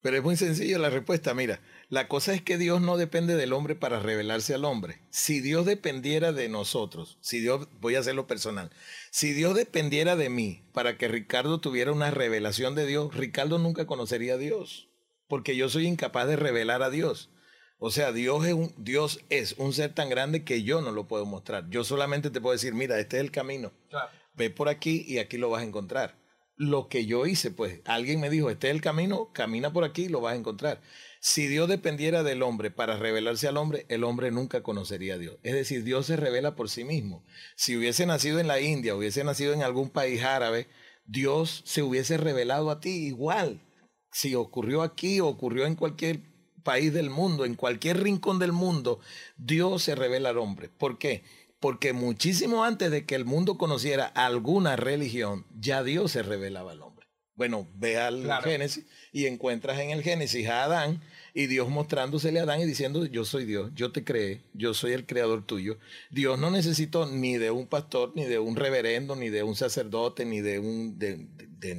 [0.00, 1.34] Pero es muy sencilla la respuesta.
[1.34, 5.00] Mira, la cosa es que Dios no depende del hombre para revelarse al hombre.
[5.10, 8.70] Si Dios dependiera de nosotros, si Dios, voy a hacerlo personal,
[9.10, 13.86] si Dios dependiera de mí para que Ricardo tuviera una revelación de Dios, Ricardo nunca
[13.86, 14.88] conocería a Dios,
[15.26, 17.30] porque yo soy incapaz de revelar a Dios.
[17.80, 21.08] O sea, Dios es, un, Dios es un ser tan grande que yo no lo
[21.08, 21.68] puedo mostrar.
[21.70, 23.72] Yo solamente te puedo decir, mira, este es el camino.
[24.34, 26.16] Ve por aquí y aquí lo vas a encontrar
[26.58, 30.04] lo que yo hice, pues alguien me dijo, este es el camino, camina por aquí
[30.04, 30.82] y lo vas a encontrar.
[31.20, 35.38] Si Dios dependiera del hombre para revelarse al hombre, el hombre nunca conocería a Dios.
[35.44, 37.24] Es decir, Dios se revela por sí mismo.
[37.54, 40.66] Si hubiese nacido en la India, hubiese nacido en algún país árabe,
[41.06, 43.60] Dios se hubiese revelado a ti igual.
[44.10, 46.22] Si ocurrió aquí, ocurrió en cualquier
[46.64, 49.00] país del mundo, en cualquier rincón del mundo,
[49.36, 50.68] Dios se revela al hombre.
[50.68, 51.22] ¿Por qué?
[51.60, 56.82] Porque muchísimo antes de que el mundo conociera alguna religión, ya Dios se revelaba al
[56.82, 56.98] hombre.
[57.38, 61.00] Bueno, ve al Génesis y encuentras en el Génesis a Adán
[61.34, 64.90] y Dios mostrándosele a Adán y diciendo, yo soy Dios, yo te creé, yo soy
[64.90, 65.78] el creador tuyo.
[66.10, 70.24] Dios no necesitó ni de un pastor, ni de un reverendo, ni de un sacerdote,
[70.24, 71.28] ni de un, de,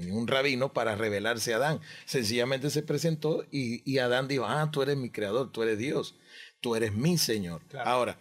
[0.09, 1.81] un rabino para revelarse a Adán.
[2.05, 6.15] Sencillamente se presentó y, y, Adán dijo, ah, tú eres mi creador, tú eres Dios,
[6.61, 7.61] tú eres mi Señor.
[7.83, 8.17] Ahora,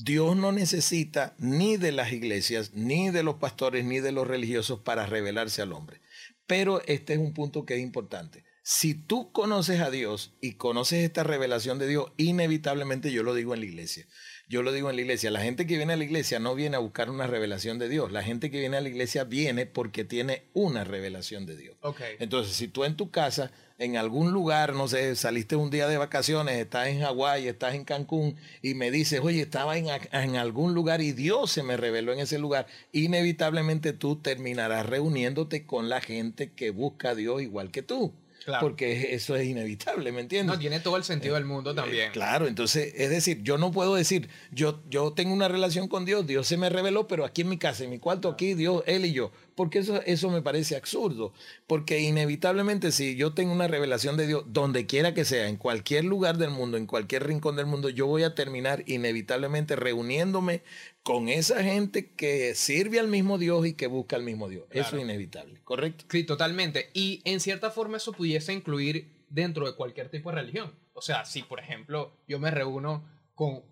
[0.00, 4.78] Dios no necesita ni de las iglesias, ni de los pastores, ni de los religiosos
[4.78, 6.00] para revelarse al hombre.
[6.46, 8.44] Pero este es un punto que es importante.
[8.62, 13.54] Si tú conoces a Dios y conoces esta revelación de Dios, inevitablemente yo lo digo
[13.54, 14.06] en la iglesia.
[14.48, 16.76] Yo lo digo en la iglesia, la gente que viene a la iglesia no viene
[16.76, 20.04] a buscar una revelación de Dios, la gente que viene a la iglesia viene porque
[20.04, 21.76] tiene una revelación de Dios.
[22.20, 25.96] Entonces, si tú en tu casa, en algún lugar, no sé, saliste un día de
[25.96, 30.74] vacaciones, estás en Hawái, estás en Cancún y me dices, oye, estaba en, en algún
[30.74, 36.00] lugar y Dios se me reveló en ese lugar, inevitablemente tú terminarás reuniéndote con la
[36.00, 38.12] gente que busca a Dios igual que tú.
[38.60, 40.56] Porque eso es inevitable, ¿me entiendes?
[40.56, 42.12] No, tiene todo el sentido del mundo también.
[42.12, 46.26] claro, entonces, es decir, yo no puedo decir, yo, yo tengo una relación con Dios,
[46.26, 49.04] Dios se me reveló, pero aquí en mi casa, en mi cuarto, aquí, Dios, Él
[49.04, 49.32] y yo.
[49.58, 51.32] Porque eso, eso me parece absurdo.
[51.66, 56.04] Porque inevitablemente, si yo tengo una revelación de Dios, donde quiera que sea, en cualquier
[56.04, 60.62] lugar del mundo, en cualquier rincón del mundo, yo voy a terminar inevitablemente reuniéndome
[61.02, 64.64] con esa gente que sirve al mismo Dios y que busca al mismo Dios.
[64.70, 66.04] Eso es inevitable, ¿correcto?
[66.08, 66.90] Sí, totalmente.
[66.94, 70.72] Y en cierta forma eso pudiese incluir dentro de cualquier tipo de religión.
[70.92, 73.64] O sea, si por ejemplo yo me reúno con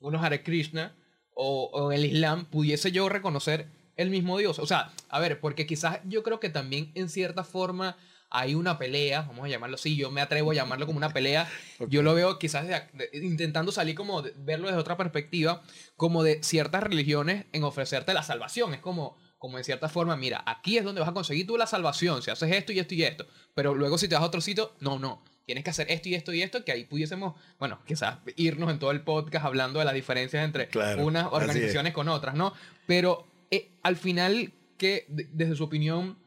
[0.00, 0.94] unos Hare Krishna
[1.34, 4.58] o, o el Islam, pudiese yo reconocer el mismo Dios.
[4.58, 7.96] O sea, a ver, porque quizás yo creo que también en cierta forma
[8.30, 11.48] hay una pelea, vamos a llamarlo así, yo me atrevo a llamarlo como una pelea,
[11.88, 12.66] yo lo veo quizás
[13.12, 15.62] intentando salir como verlo desde otra perspectiva,
[15.96, 20.42] como de ciertas religiones en ofrecerte la salvación, es como, como en cierta forma, mira,
[20.46, 23.04] aquí es donde vas a conseguir tú la salvación, si haces esto y esto y
[23.04, 26.08] esto, pero luego si te vas a otro sitio, no, no, tienes que hacer esto
[26.08, 29.78] y esto y esto, que ahí pudiésemos, bueno, quizás irnos en todo el podcast hablando
[29.78, 32.52] de las diferencias entre unas organizaciones con otras, ¿no?
[32.86, 36.18] Pero eh, al final, que desde su opinión,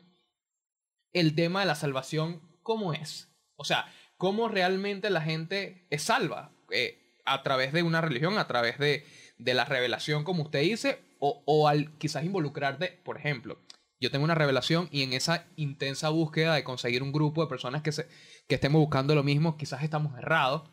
[1.13, 3.30] el tema de la salvación, ¿cómo es?
[3.56, 6.51] O sea, ¿cómo realmente la gente es salva?
[6.71, 9.06] Eh, a través de una religión, a través de,
[9.38, 13.60] de la revelación, como usted dice, o, o, al quizás involucrarte, por ejemplo,
[13.99, 17.82] yo tengo una revelación y en esa intensa búsqueda de conseguir un grupo de personas
[17.82, 18.08] que, se,
[18.47, 20.69] que estemos buscando lo mismo, quizás estamos errados.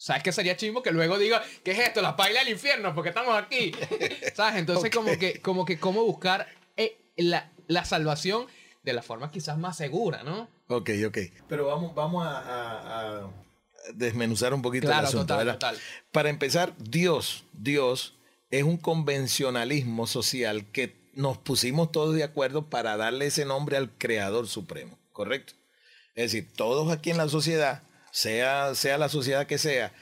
[0.00, 2.00] ¿Sabes qué sería chismo que luego diga, ¿qué es esto?
[2.00, 3.70] La paila del infierno, porque estamos aquí.
[4.34, 4.58] ¿Sabes?
[4.58, 8.46] Entonces, como, que, como que cómo buscar eh, la, la salvación
[8.82, 10.48] de la forma quizás más segura, ¿no?
[10.68, 11.18] Ok, ok.
[11.50, 13.28] Pero vamos, vamos a,
[13.92, 15.76] desmenuzar un poquito el asunto, total,
[16.12, 18.16] Para empezar, Dios, Dios
[18.50, 23.90] es un convencionalismo social que nos pusimos todos de acuerdo para darle ese nombre al
[23.90, 25.52] Creador Supremo, ¿correcto?
[26.14, 29.92] Es decir, todos aquí en la sociedad, sea, sea la sociedad que sea,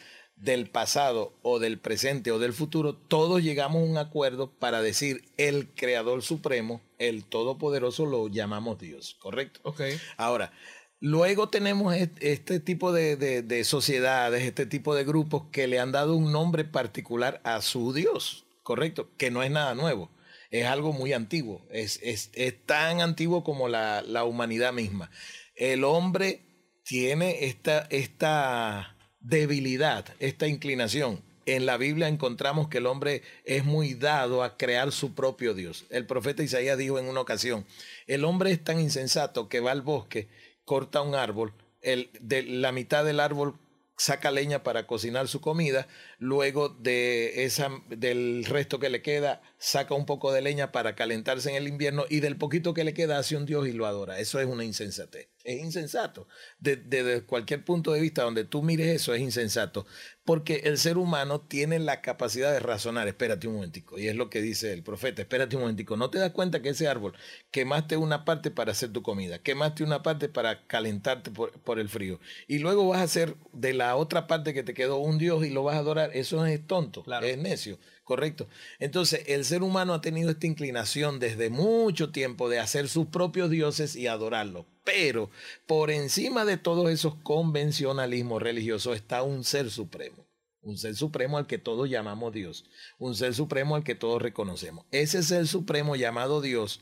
[0.40, 5.24] del pasado o del presente o del futuro, todos llegamos a un acuerdo para decir
[5.36, 9.74] el Creador Supremo, el Todopoderoso, lo llamamos Dios, ¿correcto?
[10.16, 10.52] Ahora,
[11.00, 16.14] luego tenemos este tipo de, de, sociedades, este tipo de grupos que le han dado
[16.14, 19.10] un nombre particular a su Dios, ¿correcto?
[19.16, 20.10] Que no es nada nuevo.
[20.50, 25.10] Es algo muy antiguo, es, es, es tan antiguo como la, la humanidad misma.
[25.56, 26.47] El hombre
[26.88, 31.22] tiene esta, esta debilidad, esta inclinación.
[31.44, 35.84] En la Biblia encontramos que el hombre es muy dado a crear su propio Dios.
[35.90, 37.66] El profeta Isaías dijo en una ocasión,
[38.06, 40.28] el hombre es tan insensato que va al bosque,
[40.64, 43.58] corta un árbol, el, de la mitad del árbol
[43.98, 45.88] saca leña para cocinar su comida,
[46.18, 51.50] luego de esa, del resto que le queda, saca un poco de leña para calentarse
[51.50, 54.18] en el invierno y del poquito que le queda hace un Dios y lo adora.
[54.18, 56.28] Eso es una insensatez es insensato.
[56.58, 59.86] Desde cualquier punto de vista donde tú mires eso es insensato.
[60.24, 63.08] Porque el ser humano tiene la capacidad de razonar.
[63.08, 63.98] Espérate un momentico.
[63.98, 65.22] Y es lo que dice el profeta.
[65.22, 65.96] Espérate un momentico.
[65.96, 67.14] No te das cuenta que ese árbol
[67.50, 69.38] quemaste una parte para hacer tu comida.
[69.38, 72.20] Quemaste una parte para calentarte por, el frío.
[72.46, 75.50] Y luego vas a hacer de la otra parte que te quedó un Dios y
[75.50, 76.07] lo vas a adorar.
[76.12, 77.04] Eso es tonto.
[77.22, 77.78] Es necio.
[78.04, 78.48] Correcto.
[78.78, 83.50] Entonces, el ser humano ha tenido esta inclinación desde mucho tiempo de hacer sus propios
[83.50, 84.64] dioses y adorarlos.
[84.84, 85.30] Pero
[85.66, 90.26] por encima de todos esos convencionalismos religiosos está un ser supremo.
[90.62, 92.64] Un ser supremo al que todos llamamos Dios.
[92.98, 94.86] Un ser supremo al que todos reconocemos.
[94.90, 96.80] Ese ser supremo llamado Dios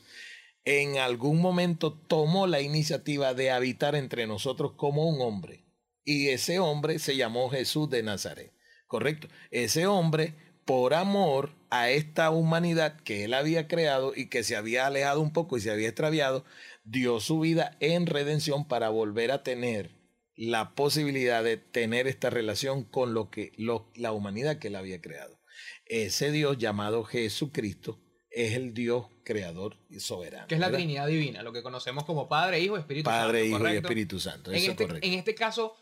[0.63, 5.63] en algún momento tomó la iniciativa de habitar entre nosotros como un hombre.
[6.03, 8.53] Y ese hombre se llamó Jesús de Nazaret.
[8.87, 9.27] Correcto.
[9.51, 10.33] Ese hombre
[10.65, 15.31] por amor a esta humanidad que él había creado y que se había alejado un
[15.31, 16.43] poco y se había extraviado,
[16.83, 19.91] dio su vida en redención para volver a tener
[20.35, 23.53] la posibilidad de tener esta relación con lo que
[23.95, 25.39] la humanidad que él había creado.
[25.85, 30.47] Ese Dios llamado Jesucristo es el Dios creador y soberano.
[30.47, 33.25] Que es la Trinidad Divina, lo que conocemos como Padre, Hijo, Espíritu Santo.
[33.25, 34.51] Padre, Hijo y Espíritu Santo.
[34.51, 35.75] en, este, en este caso,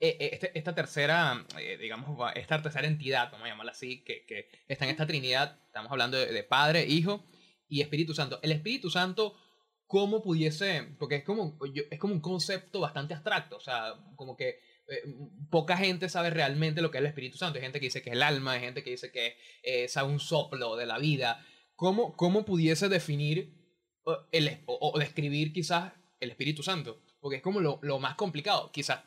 [0.00, 4.84] este, esta tercera, eh, digamos, esta tercera entidad, vamos a llamarla así, que, que está
[4.84, 7.24] en esta Trinidad, estamos hablando de, Padre, Hijo
[7.68, 8.38] y Espíritu Santo.
[8.42, 9.36] El Espíritu Santo,
[9.86, 10.94] ¿cómo pudiese?
[10.98, 11.58] Porque es como,
[11.90, 14.60] es como un concepto bastante abstracto, o sea, como que
[15.50, 17.58] poca gente sabe realmente lo que es el Espíritu Santo.
[17.58, 20.20] Hay gente que dice que es el alma, hay gente que dice que es un
[20.20, 21.44] soplo de la vida.
[21.74, 23.54] ¿Cómo, cómo pudiese definir
[24.32, 27.02] el, o, describir quizás el Espíritu Santo?
[27.20, 28.70] Porque es como lo, lo más complicado.
[28.72, 29.00] Quizás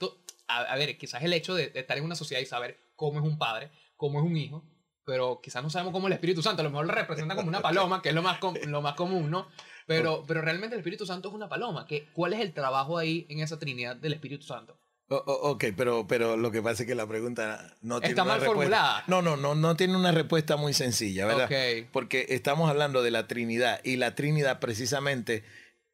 [0.60, 3.38] a, ver, quizás el hecho de, estar en una sociedad y saber cómo es un
[3.38, 4.64] padre, cómo es un hijo,
[5.06, 7.62] pero quizás no sabemos cómo el Espíritu Santo, a lo mejor lo representa como una
[7.62, 9.48] paloma, que es lo más, lo más común, ¿no?
[9.88, 11.86] Pero, pero realmente el Espíritu Santo es una paloma.
[11.86, 14.78] ¿Qué, ¿Cuál es el trabajo ahí en esa Trinidad del Espíritu Santo?
[15.10, 18.42] ok, pero, pero lo que pasa es que la pregunta no tiene Está una mal
[18.42, 19.04] formulada.
[19.08, 21.50] No, no, no, no tiene una respuesta muy sencilla, ¿verdad?
[21.92, 25.44] Porque estamos hablando de la Trinidad y la Trinidad precisamente,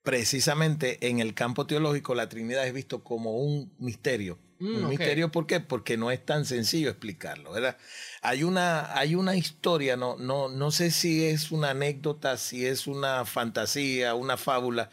[0.04, 5.32] precisamente en el campo teológico, la Trinidad es visto como un misterio Mm, un misterio,
[5.32, 5.60] ¿por qué?
[5.60, 7.78] Porque no es tan sencillo explicarlo, ¿verdad?
[8.22, 12.88] Hay una, hay una historia, no, no, no sé si es una anécdota, si es
[12.88, 14.90] una fantasía, una fábula,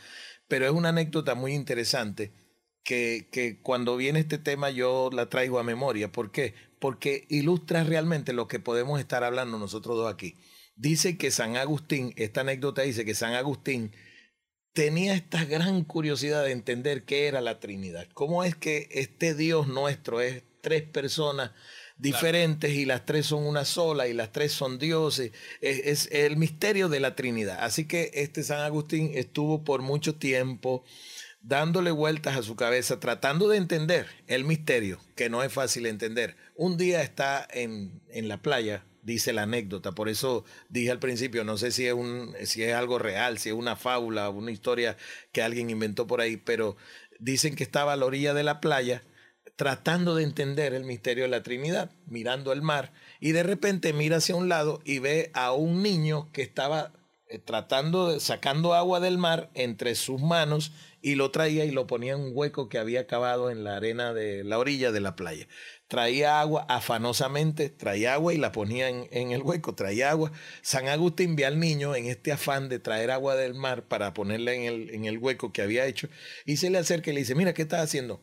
[0.49, 2.33] pero es una anécdota muy interesante
[2.83, 6.13] que, que cuando viene este tema yo la traigo a memoria.
[6.13, 6.55] ¿Por qué?
[6.79, 10.37] Porque ilustra realmente lo que podemos estar hablando nosotros dos aquí.
[10.77, 13.93] dice que San Agustín, esta anécdota dice que San Agustín
[14.75, 18.07] tenía esta gran curiosidad de entender qué era la Trinidad.
[18.13, 21.53] ¿Cómo es que este Dios nuestro es tres personas
[21.97, 25.31] diferentes y las tres son una sola y las tres son dioses?
[25.61, 27.59] Es, el misterio de la Trinidad.
[27.61, 30.85] Así que este San Agustín estuvo por mucho tiempo
[31.41, 36.37] dándole vueltas a su cabeza, tratando de entender el misterio, que no es fácil entender.
[36.57, 39.93] Un día está en, en la playa dice la anécdota.
[39.93, 43.51] Por eso dije al principio, no sé si es, un, si es algo real, si
[43.51, 44.97] es una fábula, una historia
[45.33, 46.77] que alguien inventó por ahí, pero
[47.19, 49.05] dicen que estaba a la orilla de la playa
[49.57, 54.17] tratando de entender el misterio de la Trinidad, mirando el mar, y de repente mira
[54.17, 56.93] hacia un lado y ve a un niño que estaba
[57.29, 61.87] eh, tratando de sacando agua del mar entre sus manos y lo traía y lo
[61.87, 65.17] ponía en un hueco que había cavado en la arena de la orilla de la
[65.17, 65.47] playa.
[65.95, 70.33] Traía agua afanosamente, traía agua y la ponía en, el hueco, traía agua.
[70.61, 74.55] San Agustín ve al niño en este afán de traer agua del mar para ponerla
[74.55, 76.09] en el, en el hueco que había hecho
[76.47, 78.21] y se le acerca y le dice, mira, ¿qué estás haciendo?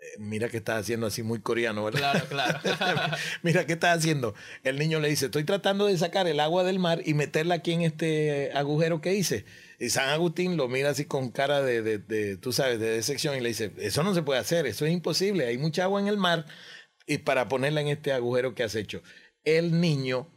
[0.00, 2.24] Eh, mira qué estás haciendo así muy coreano, ¿verdad?
[2.28, 3.16] Claro, claro.
[3.44, 4.34] mira qué estás haciendo.
[4.64, 7.70] El niño le dice, estoy tratando de sacar el agua del mar y meterla aquí
[7.70, 9.44] en este agujero que hice.
[9.78, 13.40] Y San Agustín lo mira así con cara de, de, tú sabes, de decepción y
[13.40, 16.16] le dice, eso no se puede hacer, eso es imposible, hay mucha agua en el
[16.16, 16.46] mar
[17.06, 19.02] y para ponerla en este agujero que has hecho.
[19.44, 20.28] El niño,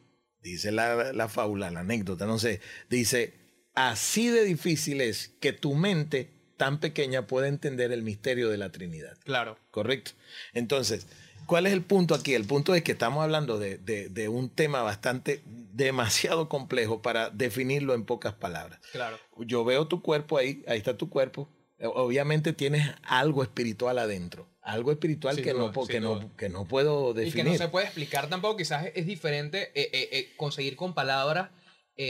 [0.42, 3.34] dice la, la fábula, la anécdota, no sé, dice,
[3.76, 8.72] así de difícil es que tu mente tan pequeña puede entender el misterio de la
[8.72, 9.18] Trinidad.
[9.24, 9.58] Claro.
[9.72, 10.12] Correcto.
[10.54, 11.08] Entonces,
[11.46, 12.34] ¿cuál es el punto aquí?
[12.34, 18.06] El punto es que estamos hablando de, un tema bastante, demasiado complejo para definirlo en
[18.06, 18.80] pocas palabras.
[18.92, 19.18] Claro.
[19.40, 21.50] Yo veo tu cuerpo ahí, ahí está tu cuerpo.
[21.80, 24.48] Obviamente tienes algo espiritual adentro.
[24.66, 27.34] Algo espiritual que, no, que, no, que no puedo definir.
[27.34, 28.58] Y que no se puede explicar tampoco.
[28.58, 31.52] Quizás es diferente eh, eh, eh, conseguir con palabras,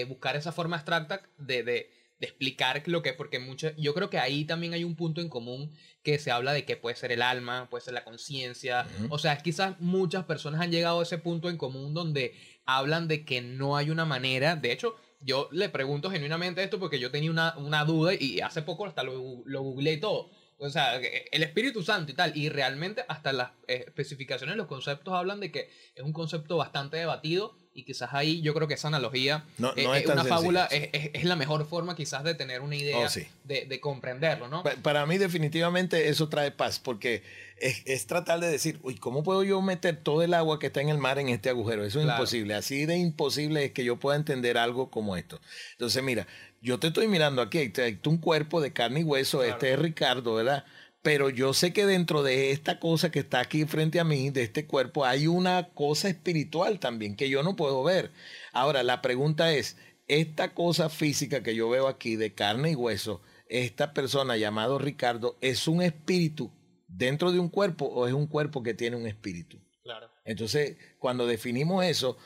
[0.08, 1.89] buscar esa forma abstracta de
[2.20, 5.30] de explicar lo que, porque mucho, yo creo que ahí también hay un punto en
[5.30, 9.18] común que se habla de que puede ser el alma, puede ser la conciencia, o
[9.18, 12.34] sea, quizás muchas personas han llegado a ese punto en común donde
[12.66, 16.99] hablan de que no hay una manera, de hecho, yo le pregunto genuinamente esto porque
[16.99, 20.30] yo tenía una, una duda y hace poco hasta lo, lo googleé todo.
[20.58, 22.36] O sea, el Espíritu Santo y tal.
[22.36, 27.56] Y realmente hasta las especificaciones, los conceptos hablan de que es un concepto bastante debatido
[27.78, 31.36] y quizás ahí yo creo que esa analogía, no, eh, es, una fábula, es, la
[31.36, 34.64] mejor forma quizás de tener una idea oh, de, comprenderlo, ¿no?
[34.82, 37.22] Para mí definitivamente eso trae paz, porque
[37.58, 40.88] es, tratar de decir, uy, ¿cómo puedo yo meter todo el agua que está en
[40.88, 41.84] el mar en este agujero?
[41.84, 45.41] Eso es imposible, así de imposible es que yo pueda entender algo como esto.
[45.74, 46.28] Entonces, mira,
[46.66, 50.36] yo te estoy mirando aquí, hay un cuerpo de carne y hueso, este es Ricardo,
[50.36, 50.66] ¿verdad?
[51.05, 54.41] pero yo sé que dentro de esta cosa que está aquí frente a mí, de
[54.41, 58.09] este cuerpo, hay una cosa espiritual también que yo no puedo ver.
[58.53, 63.22] Ahora, la pregunta es, esta cosa física que yo veo aquí de carne y hueso,
[63.49, 66.51] esta persona llamado Ricardo, ¿es un espíritu
[66.88, 69.59] dentro de un cuerpo o es un cuerpo que tiene un espíritu?
[69.84, 70.09] Claro.
[70.24, 72.18] Entonces, cuando definimos eso,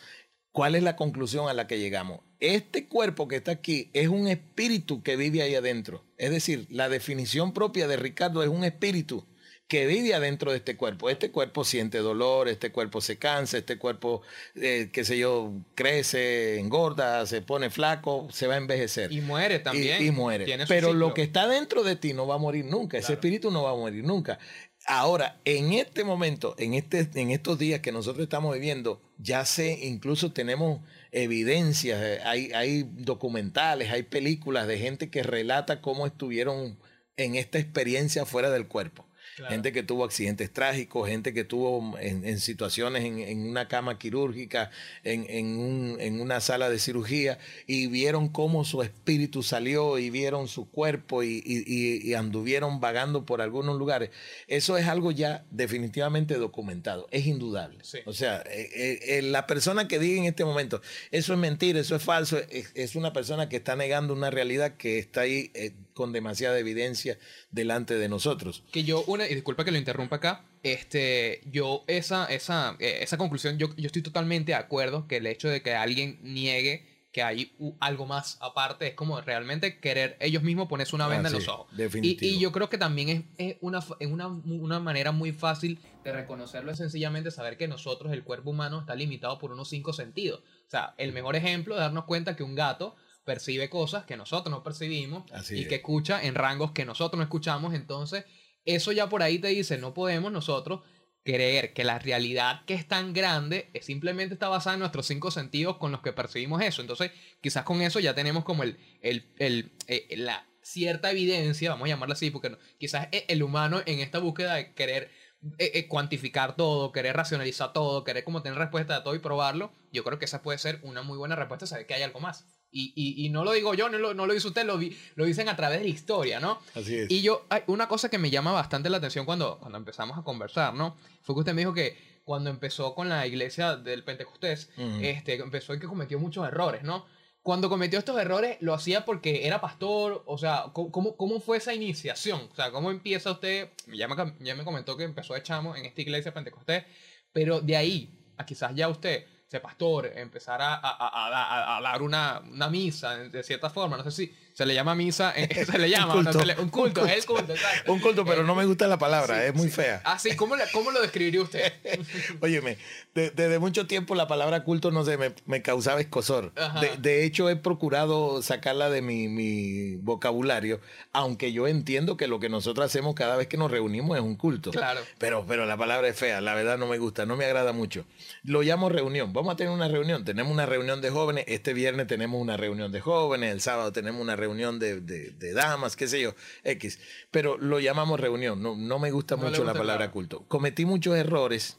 [0.52, 2.22] ¿cuál es la conclusión a la que llegamos?
[2.40, 6.06] Este cuerpo que está aquí es un espíritu que vive ahí adentro.
[6.18, 9.26] Es decir, la definición propia de Ricardo es un espíritu
[9.70, 11.12] que vive adentro de este cuerpo.
[11.12, 14.24] Este cuerpo siente dolor, este cuerpo se cansa, este cuerpo,
[14.56, 19.12] eh, qué sé yo, crece, engorda, se pone flaco, se va a envejecer.
[19.12, 20.04] Y muere también.
[20.04, 20.48] Y, muere.
[20.68, 23.62] Pero lo que está dentro de ti no va a morir nunca, ese espíritu no
[23.62, 24.40] va a morir nunca.
[24.86, 29.80] Ahora, en este momento, en, este, en estos días que nosotros estamos viviendo, ya sé,
[29.84, 36.80] incluso tenemos evidencias, eh, hay, hay documentales, hay películas de gente que relata cómo estuvieron
[37.18, 39.09] en esta experiencia fuera del cuerpo.
[39.48, 44.72] Gente que tuvo accidentes trágicos, gente que tuvo en, situaciones en, una cama quirúrgica,
[45.04, 51.24] en, una sala de cirugía, y vieron cómo su espíritu salió y vieron su cuerpo
[51.24, 54.10] y, anduvieron vagando por algunos lugares.
[54.48, 57.80] Eso es algo ya definitivamente documentado, es indudable.
[58.06, 60.82] O sea, eh, eh, eh, la persona que diga en este momento,
[61.12, 65.00] eso es mentira, eso es falso, es, una persona que está negando una realidad que
[65.00, 65.52] está ahí
[66.00, 67.20] con demasiada evidencia
[67.52, 68.64] delante de nosotros.
[68.72, 73.18] Que yo, una, y disculpa que lo interrumpa acá, este, yo esa, esa, eh, esa
[73.18, 77.22] conclusión, yo, yo estoy totalmente de acuerdo que el hecho de que alguien niegue que
[77.22, 81.50] hay algo más aparte es como realmente querer ellos mismos ponerse una venda en los
[81.50, 81.68] ojos.
[81.76, 82.34] Definitivo.
[82.34, 86.72] Y, yo creo que también es, es una, una, una, manera muy fácil de reconocerlo,
[86.72, 90.40] es sencillamente saber que nosotros, el cuerpo humano, está limitado por unos cinco sentidos.
[90.68, 92.96] O sea, el mejor ejemplo es darnos cuenta que un gato
[93.30, 97.76] percibe cosas que nosotros no percibimos y que escucha en rangos que nosotros no escuchamos.
[97.76, 98.26] Entonces,
[98.66, 100.82] eso ya por ahí te dice, no podemos nosotros
[101.24, 105.30] creer que la realidad que es tan grande es simplemente está basada en nuestros cinco
[105.30, 106.82] sentidos con los que percibimos eso.
[106.82, 111.86] Entonces, quizás con eso ya tenemos como el, el, el, eh, la cierta evidencia, vamos
[111.86, 115.12] a llamarla así, porque quizás el humano en esta búsqueda de querer
[115.60, 119.72] eh, eh, cuantificar todo, querer racionalizar todo, querer como tener respuesta a todo y probarlo,
[119.92, 122.48] yo creo que esa puede ser una muy buena respuesta, saber que hay algo más.
[122.72, 124.80] Y, y, y no lo digo yo, no lo, no lo dice usted, lo,
[125.16, 126.60] lo dicen a través de la historia, ¿no?
[126.76, 127.10] Así es.
[127.10, 130.24] Y yo, hay una cosa que me llama bastante la atención cuando, cuando empezamos a
[130.24, 130.96] conversar, ¿no?
[131.24, 134.70] Fue que usted me dijo que cuando empezó con la iglesia del Pentecostés,
[135.02, 137.08] este, empezó y que cometió muchos errores, ¿no?
[137.42, 140.24] Cuando cometió estos errores, ¿lo hacía porque era pastor?
[140.28, 142.48] O sea, ¿cómo, cómo fue esa iniciación?
[142.52, 143.70] O sea, ¿cómo empieza usted?
[143.88, 146.84] Ya me, ya me comentó que empezó de chamo en esta iglesia Pentecostés,
[147.32, 152.40] pero de ahí a quizás ya usted ser pastor, empezar a, a, a, dar una,
[152.40, 153.98] una, misa de cierta forma.
[153.98, 155.34] No sé si se le llama misa,
[155.72, 157.94] se le llama un culto, un culto, es el culto, exacto.
[157.94, 160.02] Un culto, pero no me gusta la palabra, es muy fea.
[160.04, 161.72] Ah, sí, ¿cómo, ¿cómo lo describiría usted?
[162.42, 162.78] Óyeme,
[163.14, 166.52] desde mucho tiempo la palabra culto, no sé, me, me causaba escosor.
[166.82, 170.82] De, de, hecho, he procurado sacarla de mi, mi, vocabulario,
[171.14, 174.36] aunque yo entiendo que lo que nosotros hacemos cada vez que nos reunimos es un
[174.36, 174.72] culto.
[174.72, 175.00] Claro.
[175.20, 178.04] Pero, pero la palabra es fea, la verdad no me gusta, no me agrada mucho.
[178.44, 180.26] Lo llamo reunión vamos a tener una reunión.
[180.26, 181.46] Tenemos una reunión de jóvenes.
[181.48, 183.54] Este viernes tenemos una reunión de jóvenes.
[183.54, 187.00] El sábado tenemos una reunión de, de, damas, qué sé yo, X.
[187.32, 188.62] Pero lo llamamos reunión.
[188.62, 190.46] No, no me gusta mucho la palabra culto.
[190.48, 191.78] Cometí muchos errores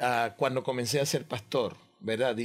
[0.00, 1.76] uh, cuando comencé a ser pastor.
[2.00, 2.36] ¿verdad?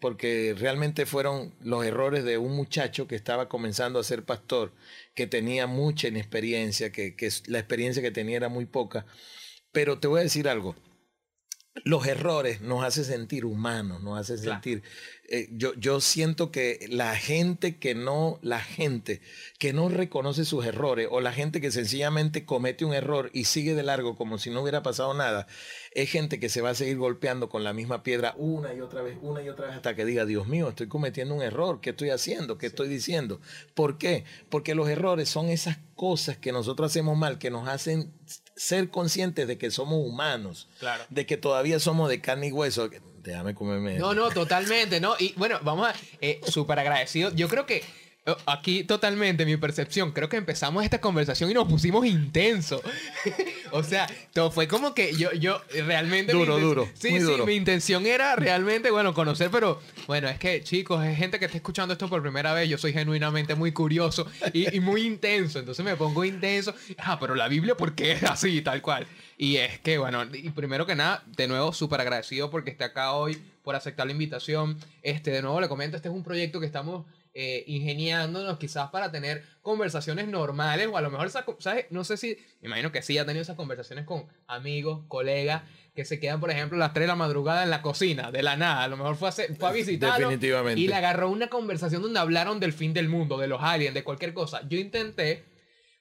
[0.00, 4.72] porque realmente fueron los errores de un muchacho que estaba comenzando a ser pastor,
[5.14, 9.04] que tenía mucha inexperiencia, que, que la experiencia que tenía era muy poca.
[9.72, 10.74] Pero te voy a decir algo,
[11.82, 14.82] los errores nos hace sentir humanos, nos hace sentir.
[15.26, 19.20] Eh, yo, yo siento que la gente que no, la gente
[19.58, 23.74] que no reconoce sus errores o la gente que sencillamente comete un error y sigue
[23.74, 25.48] de largo como si no hubiera pasado nada,
[25.92, 29.02] es gente que se va a seguir golpeando con la misma piedra una y otra
[29.02, 31.90] vez, una y otra vez hasta que diga, Dios mío, estoy cometiendo un error, ¿qué
[31.90, 32.56] estoy haciendo?
[32.56, 33.40] ¿Qué estoy diciendo?
[33.74, 34.24] ¿Por qué?
[34.48, 38.12] Porque los errores son esas cosas que nosotros hacemos mal, que nos hacen
[38.56, 41.04] ser conscientes de que somos humanos, claro.
[41.08, 42.88] de que todavía somos de carne y hueso.
[43.22, 43.98] Déjame comerme.
[43.98, 45.14] No, no, totalmente, ¿no?
[45.18, 45.94] Y bueno, vamos a.
[46.20, 47.32] Eh, Súper agradecido.
[47.34, 47.82] Yo creo que
[48.46, 50.12] aquí totalmente mi percepción.
[50.12, 52.80] Creo que empezamos esta conversación y nos pusimos intenso.
[53.72, 56.32] o sea, todo fue como que yo, yo realmente.
[56.32, 56.88] Duro, duro.
[56.94, 61.38] Sí, sí, mi intención era realmente, bueno, conocer, pero bueno, es que chicos, es gente
[61.38, 62.68] que está escuchando esto por primera vez.
[62.68, 65.58] Yo soy genuinamente muy curioso y, muy intenso.
[65.58, 66.74] Entonces me pongo intenso.
[66.98, 69.06] Ah, pero la Biblia, ¿por qué es así, tal cual?
[69.36, 73.12] Y es que, bueno, y primero que nada, de nuevo, súper agradecido porque esté acá
[73.12, 74.78] hoy, por aceptar la invitación.
[75.02, 77.04] Este, de nuevo le comento, este es un proyecto que estamos
[77.36, 81.86] eh, ingeniándonos quizás para tener conversaciones normales o a lo mejor, ¿sabes?
[81.90, 85.62] No sé si, me imagino que sí ha tenido esas conversaciones con amigos, colegas,
[85.94, 88.42] que se quedan, por ejemplo, a las 3 de la madrugada en la cocina, de
[88.42, 88.84] la nada.
[88.84, 90.80] A lo mejor fue a, fue a visitarlo Definitivamente.
[90.80, 94.04] y le agarró una conversación donde hablaron del fin del mundo, de los aliens, de
[94.04, 94.62] cualquier cosa.
[94.68, 95.44] Yo intenté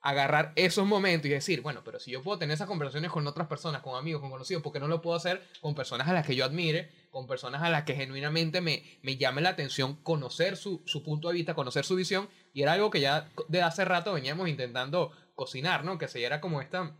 [0.04, 3.48] agarrar esos momentos y decir, bueno, pero si yo puedo tener esas conversaciones con otras
[3.48, 6.28] personas, con amigos, con conocidos, ¿por qué no lo puedo hacer con personas a las
[6.28, 10.58] que yo admire, con personas a las que genuinamente me, me llame la atención conocer
[10.58, 12.30] su, su punto de vista, conocer su visión?
[12.54, 15.98] Y era algo que ya de hace rato veníamos intentando cocinar, ¿no?
[15.98, 16.98] Que se diera como esta,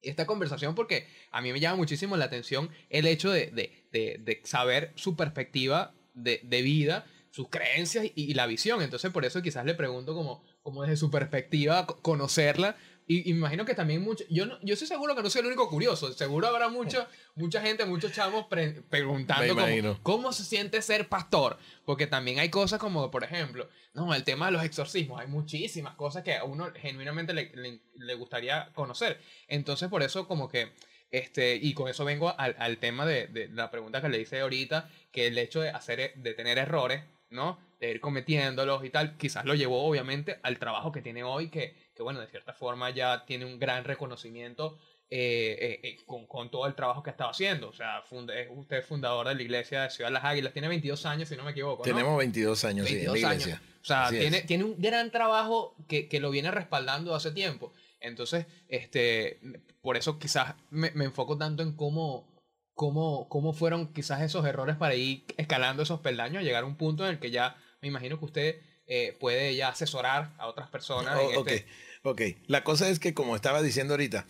[0.00, 4.18] esta conversación porque a mí me llama muchísimo la atención el hecho de, de, de,
[4.20, 8.80] de saber su perspectiva de, vida sus creencias y, la visión.
[8.80, 12.74] Entonces, por eso quizás le pregunto como, como desde su perspectiva, conocerla.
[13.06, 15.48] Y, me imagino que también mucho, yo no, yo estoy seguro que no soy el
[15.48, 18.46] único curioso, seguro habrá mucha, mucha gente, muchos chavos
[18.88, 24.24] preguntando cómo, se siente ser pastor, porque también hay cosas como, por ejemplo, no, el
[24.24, 27.52] tema de los exorcismos, hay muchísimas cosas que a uno genuinamente le,
[27.96, 29.20] le, gustaría conocer.
[29.48, 30.72] Entonces, por eso como que,
[31.10, 34.40] este, y con eso vengo al, al tema de, de, la pregunta que le hice
[34.40, 37.02] ahorita, que el hecho de, hacer, de tener errores
[37.34, 37.58] ¿no?
[37.84, 41.74] De ir cometiéndolos y tal, quizás lo llevó obviamente al trabajo que tiene hoy, que,
[41.94, 44.78] que bueno, de cierta forma ya tiene un gran reconocimiento
[45.10, 47.68] eh, eh, eh, con, con, todo el trabajo que estaba haciendo.
[47.68, 51.04] O sea, usted es fundador de la iglesia de Ciudad de las Águilas, tiene 22
[51.06, 51.82] años, si no me equivoco.
[51.82, 53.62] Tenemos 22 años, sí, en la iglesia.
[53.82, 57.72] O sea, tiene, tiene un gran trabajo que, que, lo viene respaldando hace tiempo.
[58.00, 59.40] Entonces, este,
[59.82, 62.34] por eso quizás me, me enfoco tanto en cómo
[62.74, 67.04] cómo, cómo fueron quizás esos errores para ir escalando esos peldaños, llegar a un punto
[67.04, 68.56] en el que ya me imagino que usted
[68.86, 71.18] eh, puede ya asesorar a otras personas.
[71.20, 71.66] Oh, ok, este
[72.02, 72.20] ok.
[72.46, 74.26] La cosa es que, como estaba diciendo ahorita,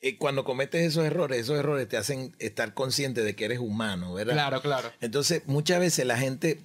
[0.00, 4.12] eh, cuando cometes esos errores, esos errores te hacen estar consciente de que eres humano,
[4.12, 4.34] ¿verdad?
[4.34, 4.92] Claro, claro.
[5.00, 6.58] Entonces, muchas veces la gente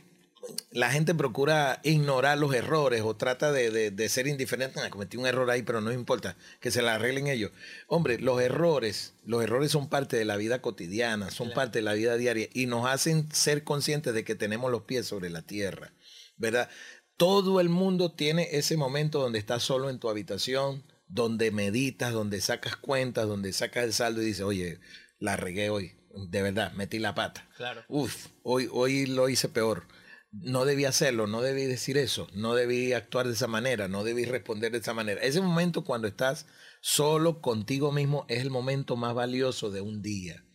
[0.72, 4.80] la gente procura ignorar los errores o trata de, ser indiferente.
[4.80, 7.52] Ah, cometí un error ahí, pero no importa, que se la arreglen ellos.
[7.88, 11.94] Hombre, los errores, los errores son parte de la vida cotidiana, son parte de la
[11.94, 15.92] vida diaria y nos hacen ser conscientes de que tenemos los pies sobre la tierra,
[16.42, 16.70] ¿verdad?
[17.16, 22.42] Todo el mundo tiene ese momento donde estás solo en tu habitación, donde meditas, donde
[22.42, 24.80] sacas cuentas, donde sacas el saldo y dices, oye,
[25.20, 25.94] la regué hoy,
[26.30, 27.48] de verdad, metí la pata.
[27.56, 27.86] Claro.
[27.88, 29.86] Uf, hoy, hoy lo hice peor
[30.32, 34.26] no debí hacerlo, no debí decir eso, no debí actuar de esa manera, no debí
[34.26, 35.22] responder de esa manera.
[35.22, 36.48] Ese momento cuando estás
[36.80, 40.46] solo contigo mismo es el momento más valioso de un día.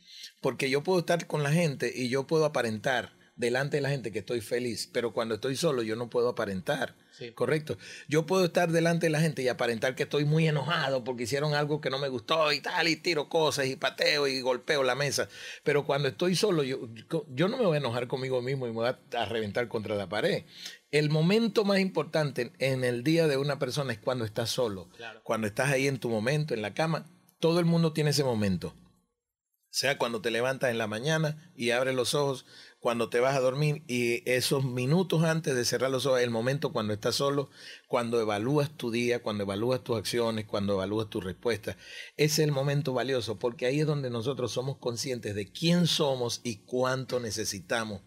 [0.41, 4.11] Porque yo puedo estar con la gente y yo puedo aparentar delante de la gente
[4.11, 6.97] que estoy feliz, pero cuando estoy solo yo no puedo aparentar.
[7.34, 7.78] Correcto.
[8.09, 11.55] Yo puedo estar delante de la gente y aparentar que estoy muy enojado porque hicieron
[11.55, 14.95] algo que no me gustó y tal, y tiro cosas y pateo y golpeo la
[14.95, 15.28] mesa.
[15.64, 16.89] Pero cuando estoy solo, yo,
[17.28, 20.09] yo no me voy a enojar conmigo mismo y me voy a, reventar contra la
[20.09, 20.45] pared.
[20.91, 24.91] El momento más importante en el día de una persona es cuando estás solo.
[25.22, 27.07] Cuando estás ahí en tu momento, en la cama,
[27.41, 28.74] todo el mundo tiene ese momento
[29.76, 32.47] sea cuando te levantas en la mañana y abres los ojos,
[32.87, 36.72] cuando te vas a dormir y esos minutos antes de cerrar los ojos, el momento
[36.72, 37.51] cuando estás solo,
[37.89, 41.76] cuando evalúas tu día, cuando evalúas tus acciones, cuando evalúas tus respuestas,
[42.16, 46.59] es el momento valioso porque ahí es donde nosotros somos conscientes de quién somos y
[46.59, 48.03] cuánto necesitamos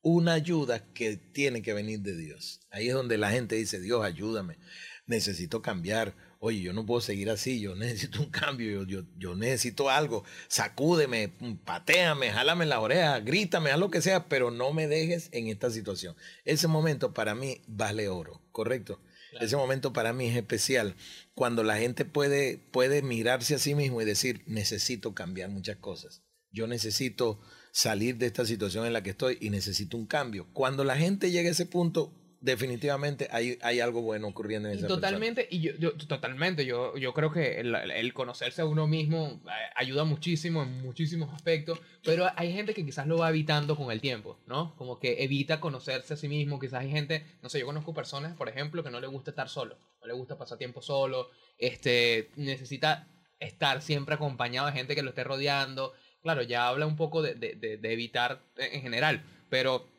[0.00, 2.62] una ayuda que tiene que venir de Dios.
[2.70, 4.56] Ahí es donde la gente dice, Dios, ayúdame,
[5.04, 9.88] necesito cambiar oye, yo no puedo seguir así, yo necesito un cambio, yo, yo, necesito
[9.88, 11.32] algo, sacúdeme,
[11.64, 15.70] pateame, jálame la oreja, grítame, haz lo que sea, pero no me dejes en esta
[15.70, 16.14] situación.
[16.44, 19.00] Ese momento para mí vale oro, ¿correcto?
[19.40, 20.94] Ese momento para mí es especial,
[21.34, 26.22] cuando la gente puede, puede mirarse a sí mismo y decir, necesito cambiar muchas cosas.
[26.52, 27.40] Yo necesito
[27.72, 30.46] salir de esta situación en la que estoy y necesito un cambio.
[30.52, 32.12] Cuando la gente llega a ese punto,
[32.44, 37.32] definitivamente hay, hay algo bueno ocurriendo en esa totalmente y yo, totalmente yo, yo creo
[37.32, 42.74] que el, conocerse a uno mismo eh, ayuda muchísimo en muchísimos aspectos pero hay gente
[42.74, 46.28] que quizás lo va evitando con el tiempo no como que evita conocerse a sí
[46.28, 49.30] mismo quizás hay gente no sé yo conozco personas por ejemplo que no le gusta
[49.30, 53.08] estar solo no le gusta pasar tiempo solo este necesita
[53.40, 57.36] estar siempre acompañado de gente que lo esté rodeando claro ya habla un poco de,
[57.36, 59.93] de, de evitar en general pero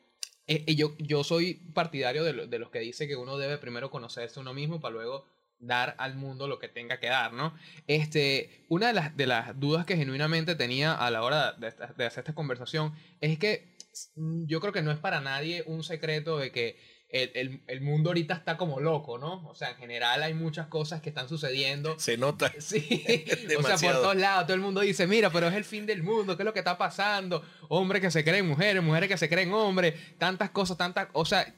[0.48, 4.40] eh, yo, yo soy partidario de, de, los que dice que uno debe primero conocerse
[4.40, 5.26] uno mismo para luego
[5.60, 7.56] dar al mundo lo que tenga que dar, ¿no?
[7.88, 12.06] Este, una de las, de las dudas que genuinamente tenía a la hora de, de
[12.06, 13.76] hacer esta conversación es que
[14.16, 16.78] yo creo que no es para nadie un secreto de que
[17.16, 19.48] el, el, mundo ahorita está como loco, ¿no?
[19.48, 21.98] O sea, en general hay muchas cosas que están sucediendo.
[22.00, 22.52] Se nota.
[22.60, 23.04] Sí.
[23.60, 26.04] o sea, por todos lados, todo el mundo dice, mira, pero es el fin del
[26.04, 27.44] mundo, ¿qué es lo que está pasando?
[27.70, 31.08] Hombres que se creen mujeres, mujeres que se creen hombres, tantas cosas, tantas...
[31.14, 31.54] O sea,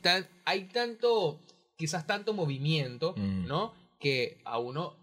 [0.45, 1.39] hay tanto,
[1.75, 3.47] quizás tanto movimiento, mm.
[3.47, 3.73] ¿no?
[3.99, 4.97] Que a uno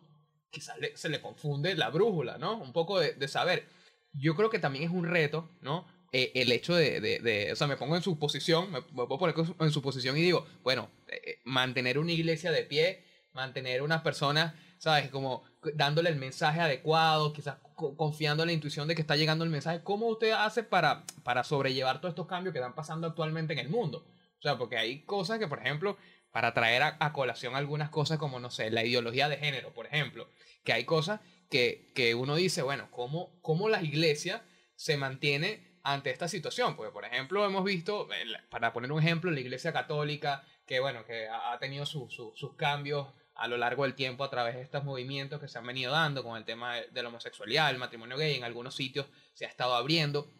[0.51, 2.59] quizás se le confunde la brújula, ¿no?
[2.59, 3.67] Un poco de, de saber.
[4.13, 5.87] Yo creo que también es un reto, ¿no?
[6.17, 9.35] Eh, el hecho de, de, o sea, me pongo en su posición, me, puedo poner
[9.59, 14.03] en su posición y digo, bueno, eh, eh, mantener una iglesia de pie, mantener unas
[14.03, 15.11] personas, ¿sabes?
[15.11, 15.43] Como
[15.75, 19.83] dándole el mensaje adecuado, quizás confiando en la intuición de que está llegando el mensaje.
[19.83, 23.69] ¿Cómo usted hace para, para sobrellevar todos estos cambios que están pasando actualmente en el
[23.69, 24.07] mundo?
[24.39, 25.97] O sea, porque hay cosas que, por ejemplo,
[26.31, 30.29] para traer a, colación algunas cosas como, no sé, la ideología de género, por ejemplo,
[30.63, 31.19] que hay cosas
[31.51, 34.45] que, que uno dice, bueno, ¿cómo, cómo la iglesia
[34.77, 36.75] se mantiene ante esta situación.
[36.75, 38.09] Porque, por ejemplo, hemos visto,
[38.51, 43.07] para poner un ejemplo, la Iglesia Católica, que bueno, que ha tenido sus cambios
[43.37, 46.23] a lo largo del tiempo a través de estos movimientos que se han venido dando
[46.23, 49.75] con el tema de, la homosexualidad, el matrimonio gay, en algunos sitios se ha estado
[49.75, 50.33] abriendo.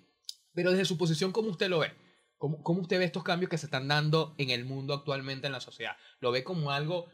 [0.55, 1.93] Pero desde su posición, ¿cómo usted lo ve?
[2.39, 5.53] ¿Cómo, ¿Cómo, usted ve estos cambios que se están dando en el mundo actualmente en
[5.53, 5.97] la sociedad?
[6.21, 7.11] ¿Lo ve como algo,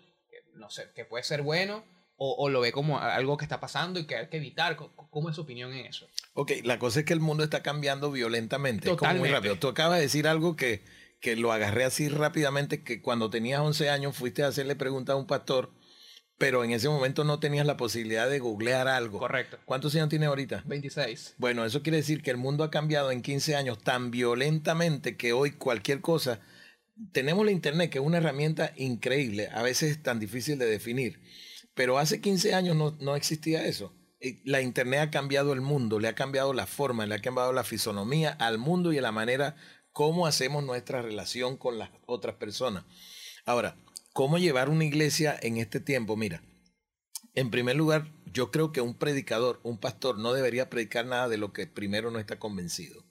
[0.55, 1.85] no sé, que puede ser bueno?
[2.23, 4.77] O, lo ve como algo que está pasando y que hay que evitar?
[4.77, 6.07] ¿Cómo es su opinión en eso?
[6.35, 8.91] Ok, la cosa es que el mundo está cambiando violentamente.
[8.91, 9.21] Totalmente.
[9.21, 9.59] muy rápido.
[9.59, 10.85] Tú acabas de decir algo que,
[11.19, 15.17] que lo agarré así rápidamente, que cuando tenías 11 años fuiste a hacerle preguntas a
[15.17, 15.73] un pastor,
[16.37, 19.19] pero en ese momento no tenías la posibilidad de googlear algo.
[19.19, 19.59] Correcto.
[19.65, 20.63] ¿Cuántos años tienes ahorita?
[20.67, 21.37] 26.
[21.39, 25.33] Bueno, eso quiere decir que el mundo ha cambiado en 15 años tan violentamente que
[25.33, 26.41] hoy cualquier cosa...
[27.13, 31.19] Tenemos la Internet, que es una herramienta increíble, a veces tan difícil de definir
[31.81, 33.91] pero hace 15 años no, existía eso.
[34.45, 37.65] La Internet ha cambiado el mundo, le ha cambiado la forma, le ha cambiado la
[37.65, 39.57] fisonomía al mundo y a la manera
[39.91, 42.85] cómo hacemos nuestra relación con las otras personas.
[43.47, 43.79] Ahora,
[44.13, 46.19] ¿cómo llevar una iglesia en este tiempo?
[46.19, 46.43] Mira,
[47.33, 51.39] en primer lugar, yo creo que un predicador, un pastor, no debería predicar nada de
[51.39, 53.07] lo que primero no está convencido.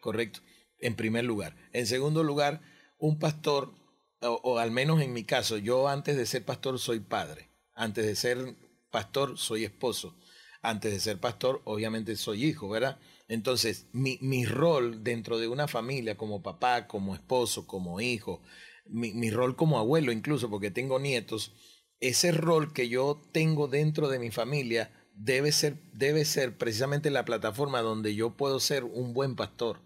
[0.00, 0.38] Correcto.
[0.78, 1.56] En primer lugar.
[1.72, 2.60] En segundo lugar,
[2.98, 3.74] un pastor,
[4.20, 7.51] o, al menos en mi caso, yo antes de ser pastor soy padre,
[7.82, 8.54] antes de ser
[8.90, 10.14] pastor soy esposo,
[10.62, 12.98] antes de ser pastor obviamente soy hijo, ¿verdad?
[13.26, 18.40] Entonces, mi, mi rol dentro de una familia como papá, como esposo, como hijo,
[18.86, 21.52] mi, mi rol como abuelo incluso, porque tengo nietos,
[21.98, 27.24] ese rol que yo tengo dentro de mi familia debe ser, debe ser precisamente la
[27.24, 29.80] plataforma donde yo puedo ser un buen pastor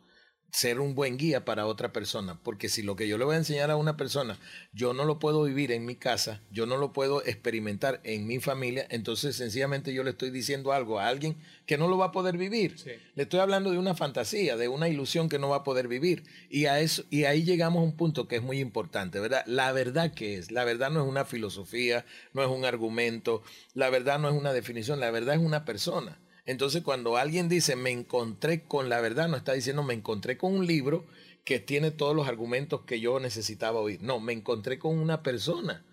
[0.50, 3.38] ser un buen guía para otra persona, porque si lo que yo le voy a
[3.38, 4.38] enseñar a una persona,
[4.72, 8.40] yo no lo puedo vivir en mi casa, yo no lo puedo experimentar en mi
[8.40, 11.36] familia, entonces sencillamente yo le estoy diciendo algo a alguien
[11.66, 12.76] que no lo va a poder vivir.
[13.14, 16.24] Le estoy hablando de una fantasía, de una ilusión que no va a poder vivir.
[16.48, 19.44] Y a eso y ahí llegamos a un punto que es muy importante, ¿verdad?
[19.46, 23.42] La verdad que es, la verdad no es una filosofía, no es un argumento,
[23.74, 26.18] la verdad no es una definición, la verdad es una persona.
[26.46, 30.54] Entonces, cuando alguien dice me encontré con la verdad, no está diciendo me encontré con
[30.54, 31.06] un libro
[31.44, 34.02] que tiene todos los argumentos que yo necesitaba oír.
[34.02, 35.84] No, me encontré con una persona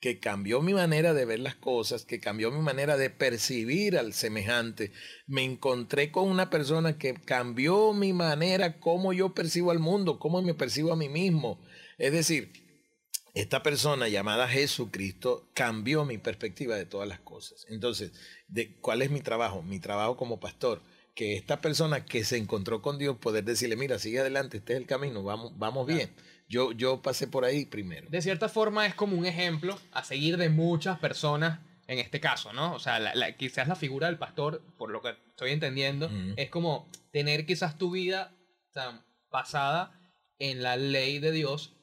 [0.00, 4.14] que cambió mi manera de ver las cosas, que cambió mi manera de percibir al
[4.14, 4.92] semejante.
[5.26, 10.42] Me encontré con una persona que cambió mi manera, cómo yo percibo al mundo, cómo
[10.42, 11.60] me percibo a mí mismo.
[11.98, 12.69] Es decir,
[13.34, 17.66] esta persona llamada Jesucristo cambió mi perspectiva de todas las cosas.
[17.68, 18.12] Entonces,
[18.48, 19.62] de, ¿cuál es mi trabajo?
[19.62, 20.82] Mi trabajo como pastor.
[21.14, 24.78] Que esta persona que se encontró con Dios, poder decirle, mira, sigue adelante, este es
[24.78, 26.10] el camino, vamos, vamos bien.
[26.48, 28.08] Yo, yo pasé por ahí primero.
[28.10, 31.60] De cierta forma es como un ejemplo a seguir de muchas personas
[31.90, 32.72] en este caso, ¿no?
[32.72, 33.00] O sea,
[33.36, 37.90] quizás la figura del pastor, por lo que estoy entendiendo, es como tener quizás tu
[37.90, 38.32] vida
[38.72, 40.00] tan basada
[40.38, 41.74] en la ley de Dios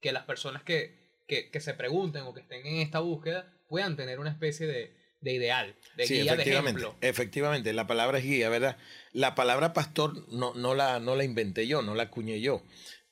[0.00, 0.95] que las personas que,
[1.26, 5.32] que, se pregunten o que estén en esta búsqueda puedan tener una especie de, de
[5.32, 6.96] ideal, de guía, efectivamente, de ejemplo.
[7.00, 8.76] Efectivamente, la palabra es guía, ¿verdad?
[9.12, 12.62] La palabra pastor no, no, la, no la inventé yo, no la acuñé yo.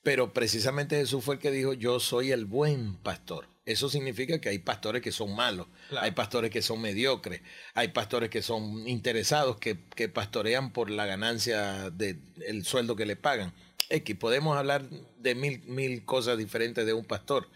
[0.03, 3.49] Pero precisamente Jesús fue el que dijo, yo soy el buen pastor.
[3.65, 5.67] Eso significa que hay pastores que son malos,
[5.99, 7.41] hay pastores que son mediocres,
[7.73, 13.17] hay pastores que son interesados, que, que pastorean por la ganancia del sueldo que le
[13.17, 13.55] pagan.
[13.89, 14.83] X, podemos hablar
[15.19, 17.49] de mil, mil cosas diferentes de un pastor.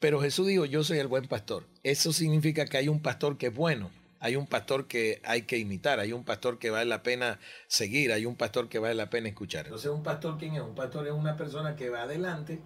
[0.00, 1.66] Pero Jesús dijo, yo soy el buen pastor.
[1.82, 3.90] Eso significa que hay un pastor que es bueno,
[4.20, 8.12] hay un pastor que hay que imitar, hay un pastor que vale la pena seguir,
[8.12, 9.66] hay un pastor que vale la pena escuchar.
[9.66, 10.62] Entonces, ¿un pastor quién es?
[10.62, 12.60] Un pastor es una persona que va adelante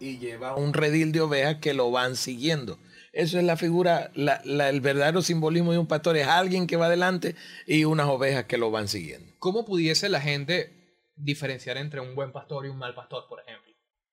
[0.00, 2.78] y lleva un redil de ovejas que lo van siguiendo.
[3.12, 7.34] Eso es la figura, el verdadero simbolismo de un pastor es alguien que va adelante
[7.66, 9.32] y unas ovejas que lo van siguiendo.
[9.38, 10.78] ¿Cómo pudiese la gente
[11.18, 13.67] diferenciar entre un buen pastor y un mal pastor, por ejemplo.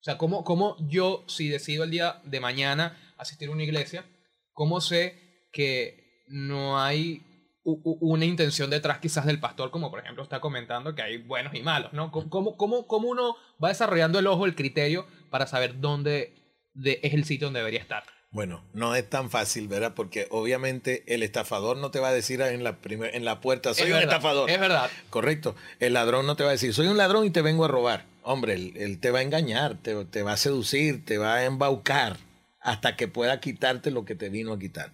[0.05, 4.05] O sea, ¿cómo, cómo yo, si decido el día de mañana asistir a una iglesia,
[4.53, 7.23] cómo sé que no hay
[7.63, 11.63] una intención detrás quizás del pastor, como por ejemplo está comentando que hay buenos y
[11.63, 12.11] malos, ¿no?
[12.11, 16.35] ¿Cómo, cómo, cómo uno va desarrollando el ojo, el criterio para saber dónde
[16.83, 18.03] es el sitio donde debería estar?
[18.29, 19.95] Bueno, no es tan fácil, ¿verdad?
[19.95, 23.91] Porque obviamente el estafador no te va a decir en la, en la puerta, soy
[23.91, 24.51] un estafador.
[24.51, 24.87] Es verdad.
[25.09, 25.55] Correcto.
[25.79, 28.13] El ladrón no te va a decir, soy un ladrón y te vengo a robar.
[28.27, 32.17] Hombre, él, te va a engañar, te, va a seducir, te va a embaucar
[32.59, 34.93] hasta que pueda quitarte lo que te vino a quitar.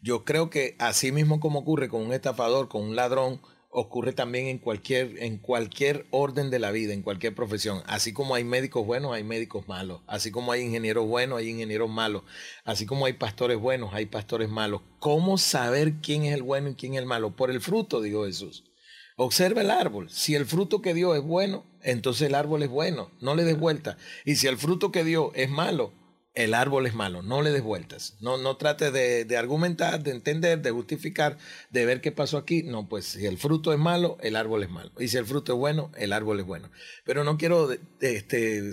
[0.00, 4.48] Yo creo que así mismo como ocurre con un estafador, con un ladrón, ocurre también
[4.48, 7.80] en cualquier, en cualquier orden de la vida, en cualquier profesión.
[7.86, 10.00] Así como hay médicos buenos, hay médicos malos.
[10.08, 12.24] Así como hay ingenieros buenos, hay ingenieros malos.
[12.64, 14.80] Así como hay pastores buenos, hay pastores malos.
[14.98, 17.36] ¿Cómo saber quién es el bueno y quién es el malo?
[17.36, 18.64] Por el fruto, dijo Jesús.
[19.16, 20.10] Observa el árbol.
[20.10, 23.10] Si el fruto que dio es bueno, entonces el árbol es bueno.
[23.20, 23.96] No le des vuelta.
[24.24, 25.92] Y si el fruto que dio es malo,
[26.34, 30.60] el árbol es malo, no le des vueltas, no, no trates de, argumentar, de entender,
[30.62, 31.38] de justificar,
[31.70, 32.64] de ver qué pasó aquí.
[32.64, 34.90] No, pues si el fruto es malo, el árbol es malo.
[34.98, 36.70] Y si el fruto es bueno, el árbol es bueno.
[37.04, 38.70] Pero no quiero este,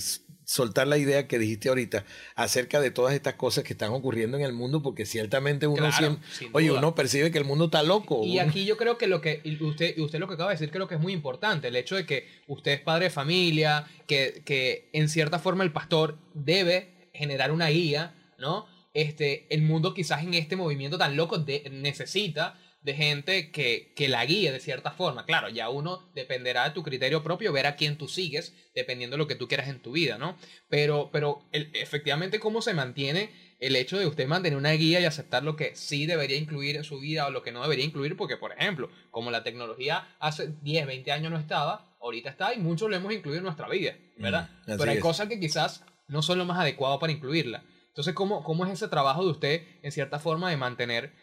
[0.52, 2.04] soltar la idea que dijiste ahorita
[2.36, 6.22] acerca de todas estas cosas que están ocurriendo en el mundo, porque ciertamente uno siempre,
[6.52, 8.26] oye, uno percibe que el mundo está loco.
[8.26, 10.90] Y aquí yo creo que lo que usted, usted lo que acaba de decir creo
[10.90, 14.90] que es muy importante, el hecho de que usted es padre de familia, que, que
[14.92, 18.68] en cierta forma el pastor debe generar una guía, ¿no?
[18.94, 24.26] Este, el mundo quizás en este movimiento tan loco necesita de gente que, que, la
[24.26, 25.26] guíe de cierta forma.
[25.26, 29.20] Claro, ya uno dependerá de tu criterio propio, ver a quién tú sigues, dependiendo de
[29.20, 30.36] lo que tú quieras en tu vida, ¿no?
[30.68, 33.30] Pero, pero efectivamente, cómo se mantiene
[33.60, 36.84] el hecho de usted mantener una guía y aceptar lo que sí debería incluir en
[36.84, 40.48] su vida o lo que no debería incluir, porque, por ejemplo, como la tecnología hace
[40.62, 43.96] 10, 20 años no estaba, ahorita está y muchos lo hemos incluido en nuestra vida,
[44.18, 44.50] ¿verdad?
[44.66, 47.64] Mm, pero hay cosas que quizás no son lo más adecuado para incluirla.
[47.90, 51.14] Entonces, ¿cómo, cómo es ese trabajo de usted, en cierta forma, de mantener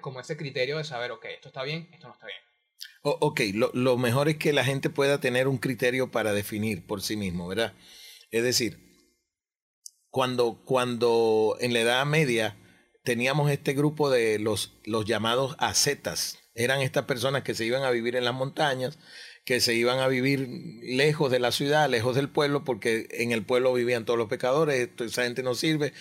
[0.00, 2.38] como ese criterio de saber, ok, esto está bien, esto no está bien?
[3.02, 3.40] ok,
[3.74, 7.46] lo, mejor es que la gente pueda tener un criterio para definir por sí mismo,
[7.46, 7.74] ¿verdad?
[8.30, 8.78] Es decir,
[10.08, 12.56] cuando, cuando en la Edad Media
[13.04, 16.38] teníamos este grupo de los, los llamados ascetas.
[16.54, 18.98] Eran estas personas que se iban a vivir en las montañas,
[19.44, 20.48] que se iban a vivir
[20.82, 24.88] lejos de la ciudad, lejos del pueblo, porque en el pueblo vivían todos los pecadores,
[24.98, 25.92] esa gente no sirve,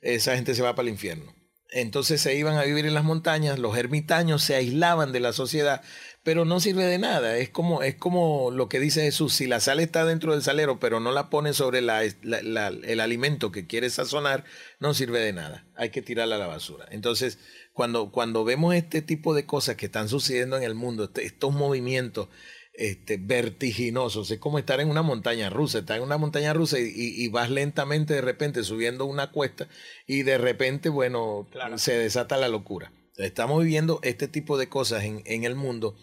[0.00, 1.34] esa gente se va para el infierno.
[1.72, 5.82] Entonces se iban a vivir en las montañas, los ermitaños se aislaban de la sociedad,
[6.22, 7.38] pero no sirve de nada.
[7.38, 10.78] Es como, es como lo que dice Jesús, si la sal está dentro del salero,
[10.78, 14.44] pero no la pone sobre el alimento que quiere sazonar,
[14.80, 15.66] no sirve de nada.
[15.74, 16.86] Hay que tirarla a la basura.
[16.90, 17.38] Entonces,
[17.72, 21.54] cuando, cuando vemos este tipo de cosas que están sucediendo en el mundo, este, estos
[21.54, 22.28] movimientos,
[22.72, 24.30] este, vertiginosos.
[24.30, 25.80] Es como estar en una montaña rusa.
[25.80, 29.68] Estás en una montaña rusa y, vas lentamente de repente subiendo una cuesta
[30.06, 32.92] y de repente, bueno, se desata la locura.
[33.16, 35.96] Estamos viviendo este tipo de cosas en, en el mundo.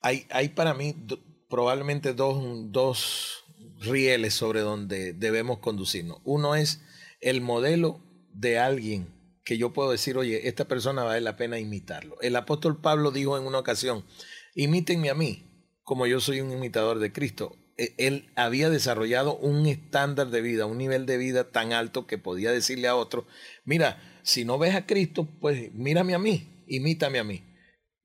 [0.00, 0.94] Hay, hay para mí
[1.48, 2.36] probablemente dos,
[2.70, 3.44] dos
[3.80, 6.18] rieles sobre donde debemos conducirnos.
[6.24, 6.82] Uno es
[7.20, 8.00] el modelo
[8.32, 12.16] de alguien que yo puedo decir, oye, esta persona vale la pena imitarlo.
[12.20, 14.04] El apóstol Pablo dijo en una ocasión,
[14.54, 15.53] imítenme a mí,
[15.84, 17.56] como yo soy un imitador de Cristo.
[17.76, 22.18] E, él había desarrollado un estándar de vida, un nivel de vida tan alto que
[22.18, 23.26] podía decirle a otro,
[23.64, 27.44] mira, si no ves a Cristo, pues mírame a mí, imítame a mí.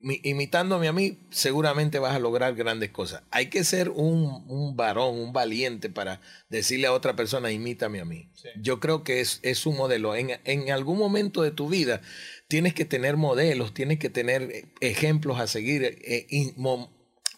[0.01, 3.23] Imitándome a mí, seguramente vas a lograr grandes cosas.
[3.31, 8.31] Hay que ser un, varón, un valiente para decirle a otra persona, imítame a mí.
[8.61, 10.15] Yo creo que es, es un modelo.
[10.15, 12.01] En, en algún momento de tu vida
[12.47, 16.27] tienes que tener modelos, tienes que tener ejemplos a seguir, eh,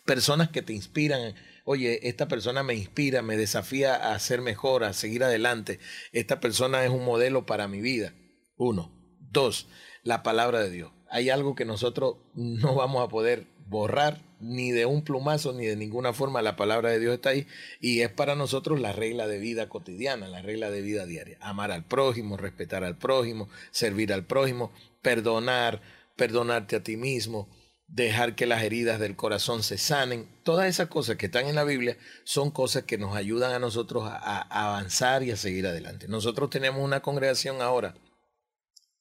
[0.06, 1.36] personas que te inspiran.
[1.66, 5.80] Oye, esta persona me inspira, me desafía a ser mejor, a seguir adelante.
[6.12, 8.14] Esta persona es un modelo para mi vida.
[8.58, 8.91] Uno.
[9.20, 9.68] Dos,
[10.04, 10.91] la palabra de Dios.
[11.10, 15.78] Hay algo que nosotros no vamos a poder borrar ni de un plumazo ni de
[15.78, 16.41] ninguna forma.
[16.41, 17.47] La palabra de Dios está ahí
[17.80, 21.38] y es para nosotros la regla de vida cotidiana, la regla de vida diaria.
[21.39, 24.72] Amar al prójimo, respetar al prójimo, servir al prójimo,
[25.02, 25.82] perdonar,
[26.18, 27.49] perdonarte a ti mismo,
[27.92, 30.28] dejar que las heridas del corazón se sanen.
[30.44, 34.06] Todas esas cosas que están en la Biblia son cosas que nos ayudan a nosotros
[34.08, 36.08] a, avanzar y a seguir adelante.
[36.08, 37.96] Nosotros tenemos una congregación ahora.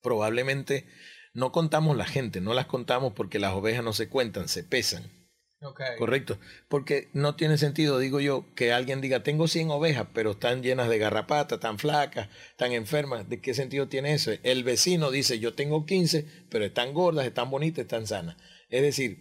[0.03, 0.86] Probablemente
[1.32, 5.20] no contamos la gente, no las contamos porque las ovejas no se cuentan, se pesan.
[5.99, 6.38] Correcto.
[6.68, 10.88] Porque no tiene sentido, digo yo, que alguien diga, tengo 100 ovejas, pero están llenas
[10.88, 13.28] de garrapatas, están flacas, están enfermas.
[13.28, 14.32] ¿De qué sentido tiene eso?
[14.43, 18.36] El vecino dice, yo tengo 15, pero están gordas, están bonitas, están sanas.
[18.70, 19.18] Es decir,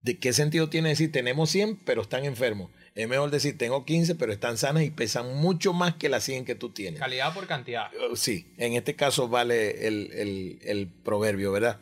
[0.00, 2.70] ¿de qué sentido tiene decir tenemos 100 pero están enfermos?
[2.94, 6.44] Es mejor decir tengo 15 pero están sanas y pesan mucho más que las 100
[6.44, 7.00] que tú tienes.
[7.00, 7.90] Calidad por cantidad.
[7.94, 11.80] Uh, sí, en este caso vale el, el proverbio, ¿verdad?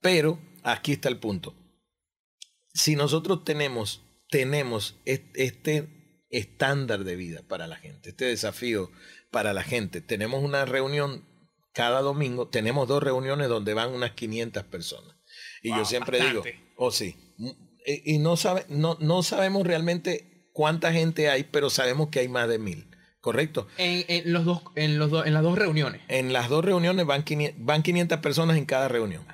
[0.00, 1.54] Pero aquí está el punto.
[2.72, 5.88] Si nosotros tenemos, tenemos este
[6.30, 8.90] estándar de vida para la gente, este desafío
[9.30, 11.26] para la gente, tenemos una reunión
[11.72, 15.17] cada domingo, tenemos dos reuniones donde van unas 500 personas.
[15.62, 16.42] Y yo siempre digo,
[16.76, 17.16] oh sí,
[17.84, 22.48] y no, sabe, no, no sabemos realmente cuánta gente hay, pero sabemos que hay más
[22.48, 22.88] de mil.
[23.20, 23.66] ¿Correcto?
[23.78, 26.00] En, los dos, en, los en las dos reuniones.
[26.08, 29.26] En las dos reuniones van 500, van 500 personas en cada reunión.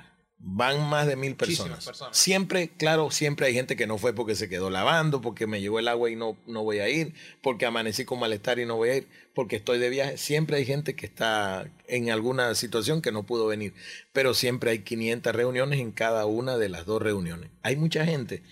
[0.47, 1.89] Van más de mil personas.
[2.11, 5.79] Siempre, claro, siempre hay gente que no fue porque se quedó lavando, porque me llegó
[5.79, 8.89] el agua y no, no voy a ir, porque amanecí con malestar y no voy
[8.89, 10.17] a ir, porque estoy de viaje.
[10.17, 13.73] Siempre hay gente que está en alguna situación que no pudo venir,
[14.13, 17.49] pero siempre hay 500 reuniones en cada una de las dos reuniones.
[17.63, 18.43] Hay mucha gente.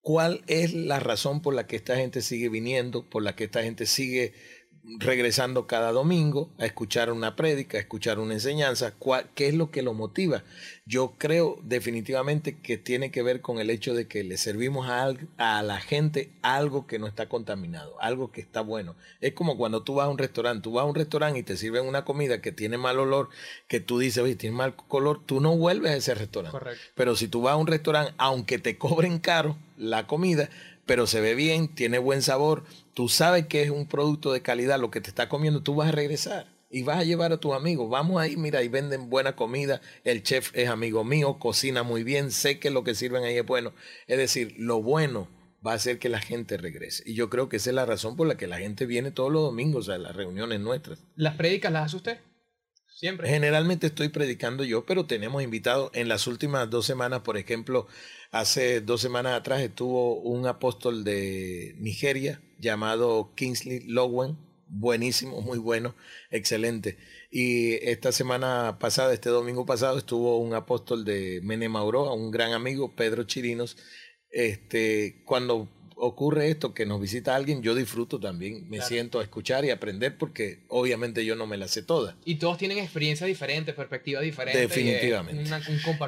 [0.00, 3.62] ¿Cuál es la razón por la que esta gente sigue viniendo, por la que esta
[3.62, 4.32] gente sigue
[4.98, 8.94] regresando cada domingo a escuchar una prédica, a escuchar una enseñanza,
[9.34, 10.44] ¿qué es lo que lo motiva?
[10.86, 15.12] Yo creo definitivamente que tiene que ver con el hecho de que le servimos a,
[15.38, 18.94] a, la gente algo que no está contaminado, algo que está bueno.
[19.20, 21.56] Es como cuando tú vas a un restaurante, tú vas a un restaurante y te
[21.56, 23.28] sirven una comida que tiene mal olor,
[23.66, 26.58] que tú dices, oye, tiene mal color, tú no vuelves a ese restaurante.
[26.94, 30.48] Pero si tú vas a un restaurante, aunque te cobren caro la comida,
[30.86, 32.64] pero se ve bien, tiene buen sabor,
[32.94, 35.88] tú sabes que es un producto de calidad lo que te está comiendo, tú vas
[35.88, 37.90] a regresar y vas a llevar a tus amigos.
[37.90, 42.30] Vamos ahí, mira, y venden buena comida, el chef es amigo mío, cocina muy bien,
[42.30, 43.72] sé que lo que sirven ahí es bueno.
[44.06, 45.28] Es decir, lo bueno
[45.66, 47.02] va a hacer que la gente regrese.
[47.06, 49.32] Y yo creo que esa es la razón por la que la gente viene todos
[49.32, 51.04] los domingos a las reuniones nuestras.
[51.16, 52.18] ¿Las prédicas las hace usted?
[52.96, 53.28] Siempre.
[53.28, 57.86] Generalmente estoy predicando yo, pero tenemos invitados en las últimas dos semanas, por ejemplo,
[58.30, 64.38] hace dos semanas atrás estuvo un apóstol de Nigeria llamado Kingsley Lowen,
[64.68, 65.94] buenísimo, muy bueno,
[66.30, 66.96] excelente.
[67.30, 72.96] Y esta semana pasada, este domingo pasado, estuvo un apóstol de Mene un gran amigo,
[72.96, 73.76] Pedro Chirinos.
[74.30, 78.68] Este, cuando ocurre esto, que nos visita alguien, yo disfruto también.
[78.68, 82.16] Me siento a escuchar y aprender porque obviamente yo no me la sé toda.
[82.24, 84.60] Y todos tienen experiencias diferentes, perspectivas diferentes.
[84.60, 85.50] Definitivamente.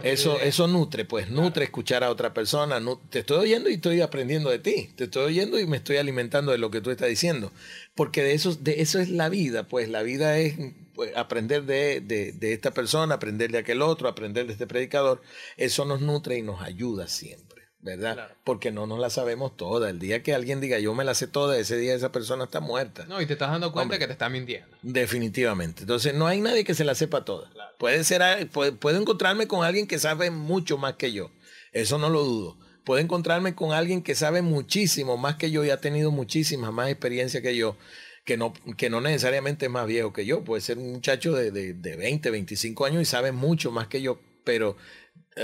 [0.05, 2.80] eso, eso nutre, pues nutre escuchar a otra persona.
[3.09, 4.91] te estoy oyendo y estoy aprendiendo de ti.
[4.95, 7.51] Te estoy oyendo y me estoy alimentando de lo que tú estás diciendo.
[7.95, 10.55] Porque de eso, de eso es la vida, pues la vida es
[10.95, 15.22] pues, aprender de, de esta persona, aprender de aquel otro, aprender de este predicador.
[15.57, 17.47] Eso nos nutre y nos ayuda siempre.
[17.81, 18.37] ¿Verdad?
[18.45, 19.91] Porque no nos la sabemos toda.
[19.91, 22.61] El día que alguien diga yo me la sé toda, ese día esa persona está
[22.61, 23.05] muerta.
[23.07, 24.76] No, y te estás dando cuenta que te está mintiendo.
[24.83, 25.83] Definitivamente.
[25.83, 27.51] Entonces no hay nadie que se la sepa toda.
[27.79, 31.31] Puede ser, puedo encontrarme con alguien que sabe mucho más que yo.
[31.72, 32.57] Eso no lo dudo.
[32.85, 36.89] Puedo encontrarme con alguien que sabe muchísimo más que yo y ha tenido muchísima más
[36.89, 37.76] experiencia que yo.
[38.24, 41.51] Que no, que no necesariamente es más viejo que yo, puede ser un muchacho de,
[41.51, 44.76] de, de 20, 25 años y sabe mucho más que yo, pero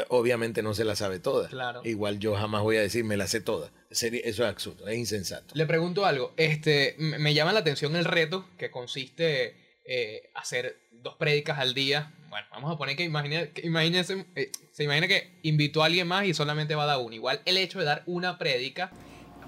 [0.09, 1.49] obviamente no se la sabe toda.
[1.49, 1.83] Claro.
[1.85, 3.71] Igual yo jamás voy a decir me la sé toda.
[3.91, 5.55] Eso es absurdo, es insensato.
[5.55, 6.33] Le pregunto algo.
[6.37, 12.13] Este, me llama la atención el reto que consiste eh, hacer dos prédicas al día.
[12.29, 16.25] Bueno, vamos a poner que, imagine, imagínense, eh, se imagina que invitó a alguien más
[16.25, 17.15] y solamente va a dar una.
[17.15, 18.91] Igual el hecho de dar una prédica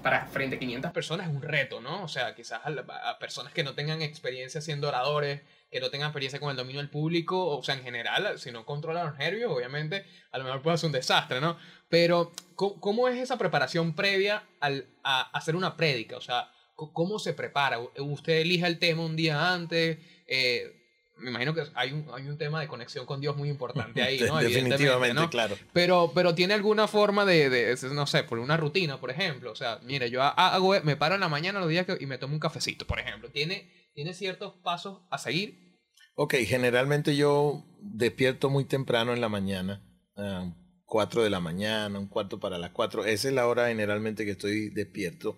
[0.03, 2.03] para frente a 500 personas es un reto, ¿no?
[2.03, 6.39] O sea, quizás a personas que no tengan experiencia siendo oradores que no tengan experiencia
[6.39, 10.05] con el dominio del público, o sea, en general, si no controlan los nervios, obviamente,
[10.31, 11.57] a lo mejor puede ser un desastre, ¿no?
[11.89, 16.17] Pero, ¿cómo, es esa preparación previa al, a hacer una prédica?
[16.17, 17.79] O sea, ¿cómo se prepara?
[17.79, 19.97] ¿Usted elige el tema un día antes?
[20.27, 20.73] Eh,
[21.17, 24.19] me imagino que hay un, hay un tema de conexión con Dios muy importante ahí,
[24.27, 24.37] ¿no?
[24.37, 25.57] Definitivamente, claro.
[25.73, 29.51] Pero, pero tiene alguna forma de, de, no sé, por una rutina, por ejemplo.
[29.51, 32.17] O sea, mire, yo hago, me paro en la mañana los días que, y me
[32.17, 33.29] tomo un cafecito, por ejemplo.
[33.29, 35.75] Tiene, tiene ciertos pasos a seguir.
[36.13, 39.83] Ok, generalmente yo despierto muy temprano en la mañana,
[40.15, 40.53] a
[40.85, 43.05] 4 de la mañana, un cuarto para las 4.
[43.05, 45.35] Esa es la hora generalmente que estoy despierto.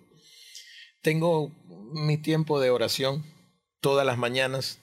[1.02, 1.56] Tengo
[1.94, 3.24] mi tiempo de oración
[3.80, 4.82] todas las mañanas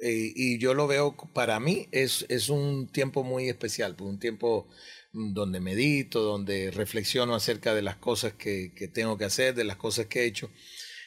[0.00, 4.18] eh, y yo lo veo, para mí es, es un tiempo muy especial, pues, un
[4.18, 4.66] tiempo
[5.12, 9.62] mm, donde medito, donde reflexiono acerca de las cosas que, que tengo que hacer, de
[9.62, 10.50] las cosas que he hecho.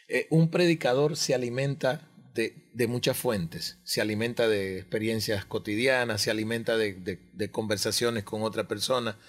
[0.10, 6.78] Eh, un predicador se alimenta de, muchas fuentes, se alimenta de experiencias cotidianas, se alimenta
[6.78, 9.20] de, conversaciones con otra persona.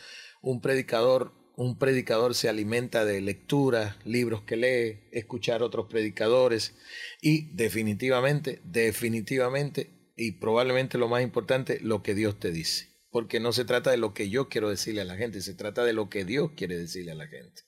[0.41, 6.75] Un predicador, un predicador se alimenta de lecturas, libros que lee, escuchar otros predicadores
[7.21, 12.89] y definitivamente, definitivamente y probablemente lo más importante, lo que Dios te dice.
[13.11, 15.85] Porque no se trata de lo que yo quiero decirle a la gente, se trata
[15.85, 17.63] de lo que Dios quiere decirle a la gente.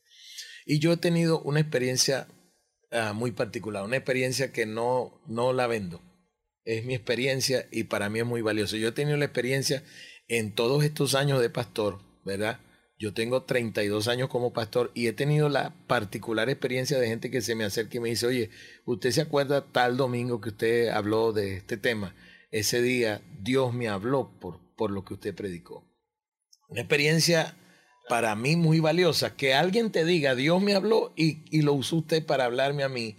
[0.65, 2.29] Y yo he tenido una experiencia
[2.93, 6.03] Ah, muy particular, una experiencia que no, no la vendo.
[6.65, 8.77] Es mi experiencia y para mí es muy valioso.
[8.77, 9.83] Yo he tenido la experiencia
[10.29, 12.61] en todos estos años de pastor, ¿verdad?
[12.99, 17.41] Yo tengo 32 años como pastor y he tenido la particular experiencia de gente que
[17.41, 18.51] se me acerca y me dice, oye,
[18.85, 22.15] ¿usted se acuerda tal domingo que usted habló de este tema?
[22.51, 25.85] Ese día Dios me habló por, por lo que usted predicó.
[26.69, 27.57] Una experiencia
[28.13, 29.35] para mí muy valiosa.
[29.37, 33.17] Que alguien te diga, Dios me habló y, lo usó usted para hablarme a mí.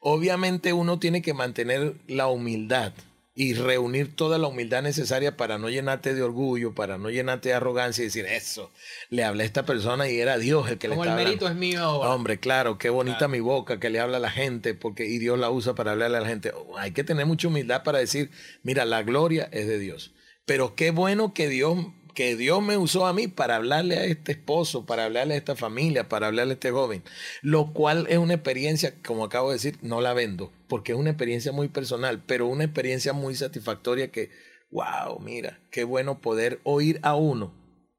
[0.00, 2.92] Obviamente uno tiene que mantener la humildad
[3.36, 7.54] y reunir toda la humildad necesaria para no llenarte de orgullo, para no llenarte de
[7.54, 8.72] arrogancia y decir eso.
[9.10, 11.54] Le hablé a esta persona y era Dios el que le estaba el mérito es
[11.54, 15.18] mío Hombre, claro, qué bonita mi boca que le habla a la gente porque y
[15.18, 16.52] Dios la usa para hablarle a la gente.
[16.78, 18.32] hay que tener mucha humildad para decir,
[18.64, 20.10] mira, la gloria es de Dios.
[20.44, 21.78] Pero qué bueno que Dios
[22.14, 25.56] que Dios me usó a mí para hablarle a este esposo, para hablarle a esta
[25.56, 27.02] familia, para hablarle a este joven.
[27.42, 31.10] Lo cual es una experiencia, como acabo de decir, no la vendo, porque es una
[31.10, 34.30] experiencia muy personal, pero una experiencia muy satisfactoria que,
[34.70, 37.54] wow, mira, qué bueno poder oír a uno,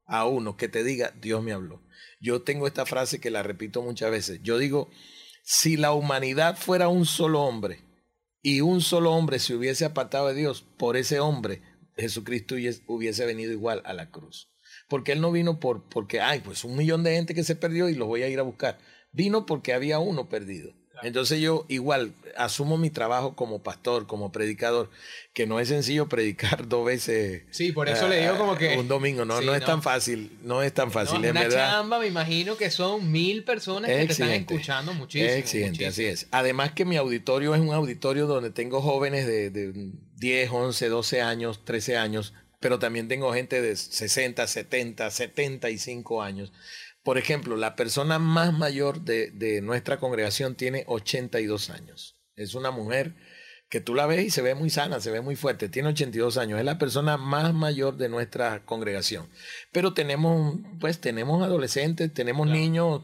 [0.06, 1.82] a uno que te diga, Dios me habló.
[2.20, 4.40] Yo tengo esta frase que la repito muchas veces.
[4.42, 4.88] Yo digo,
[5.42, 7.80] si la humanidad fuera un solo hombre
[8.40, 11.60] y un solo hombre se hubiese apartado de Dios, por ese hombre
[11.96, 14.50] Jesucristo hubiese venido igual a la cruz.
[14.88, 17.88] Porque Él no vino por, porque, ay, pues un millón de gente que se perdió
[17.88, 18.78] y los voy a ir a buscar.
[19.12, 20.74] Vino porque había uno perdido.
[21.04, 24.90] Entonces yo igual asumo mi trabajo como pastor, como predicador,
[25.34, 27.42] que no es sencillo predicar dos veces.
[27.50, 30.62] Sí, por eso le digo como que un domingo no, no es tan fácil, no
[30.62, 31.20] es tan fácil.
[31.20, 35.30] No, una chamba, me imagino que son mil personas que te están escuchando muchísimo.
[35.30, 36.26] Excelente, así es.
[36.30, 41.20] Además que mi auditorio es un auditorio donde tengo jóvenes de, de 10, 11, 12
[41.20, 46.50] años, 13 años, pero también tengo gente de 60, 70, 75 años.
[47.04, 52.16] Por ejemplo, la persona más mayor de, nuestra congregación tiene 82 años.
[52.34, 53.14] Es una mujer
[53.68, 56.38] que tú la ves y se ve muy sana, se ve muy fuerte, tiene 82
[56.38, 59.28] años, es la persona más mayor de nuestra congregación.
[59.70, 63.02] Pero tenemos, pues tenemos adolescentes, tenemos niños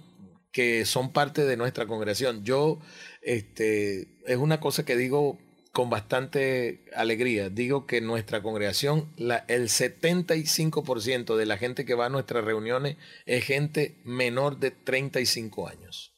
[0.51, 2.42] que son parte de nuestra congregación.
[2.42, 2.80] Yo,
[3.20, 5.38] este, es una cosa que digo
[5.73, 7.49] con bastante alegría.
[7.49, 12.97] Digo que nuestra congregación, la, el 75% de la gente que va a nuestras reuniones
[13.27, 16.12] es gente menor de 35 años.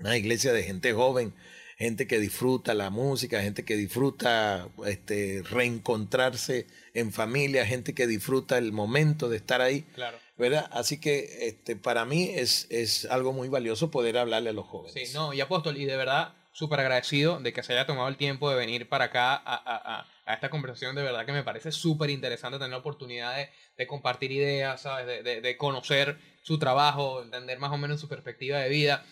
[0.00, 1.34] Una iglesia de gente joven,
[1.78, 8.58] gente que disfruta la música, gente que disfruta este, reencontrarse en familia, gente que disfruta
[8.58, 9.82] el momento de estar ahí.
[9.94, 10.18] Claro.
[10.36, 10.68] ¿Verdad?
[10.72, 14.94] Así que este, para mí es, es algo muy valioso poder hablarle a los jóvenes.
[14.94, 18.16] Sí, no, y apóstol, y de verdad súper agradecido de que se haya tomado el
[18.16, 20.94] tiempo de venir para acá a, a, a esta conversación.
[20.94, 25.24] De verdad que me parece súper interesante tener la oportunidad de, de compartir ideas, ¿sabes?
[25.24, 29.04] De, de, conocer su trabajo, entender más o menos su perspectiva de vida.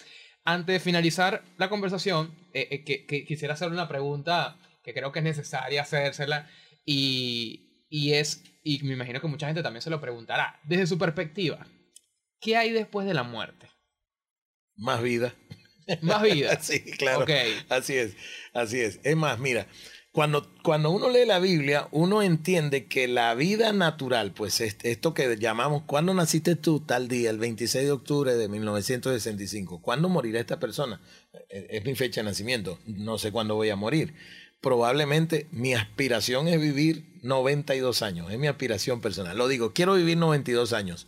[0.45, 5.19] Antes de finalizar la conversación, eh, eh, que, quisiera hacer una pregunta que creo que
[5.19, 6.49] es necesaria hacérsela
[6.85, 10.97] y, y es, y me imagino que mucha gente también se lo preguntará, desde su
[10.97, 11.67] perspectiva,
[12.41, 13.69] ¿qué hay después de la muerte?
[14.77, 15.35] Más vida.
[16.01, 16.59] Más vida.
[16.63, 17.27] sí, claro.
[17.69, 18.13] Así es,
[18.53, 19.01] así es.
[19.03, 19.67] Es más, mira,
[20.13, 25.39] cuando, cuando uno lee la Biblia, uno entiende que la vida natural, pues esto que
[25.39, 27.31] llamamos, ¿cuándo naciste tú tal día?
[27.31, 29.81] El 26 de octubre de 1965.
[29.81, 31.01] ¿Cuándo morirá esta persona?
[31.49, 32.79] E, es mi fecha de nacimiento.
[32.87, 34.13] No sé cuándo voy a morir.
[34.61, 38.31] Probablemente mi aspiración es vivir 92 años.
[38.31, 39.39] Es mi aspiración personal.
[39.39, 41.07] Lo digo, quiero vivir 92 años.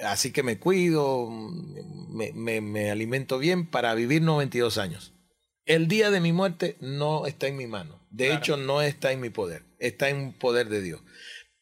[0.00, 5.12] Así que me cuido, me, me, alimento bien para vivir 92 años.
[5.66, 8.00] El día de mi muerte no está en mi mano.
[8.10, 9.62] De hecho, no está en mi poder.
[9.78, 11.00] Está en poder de Dios.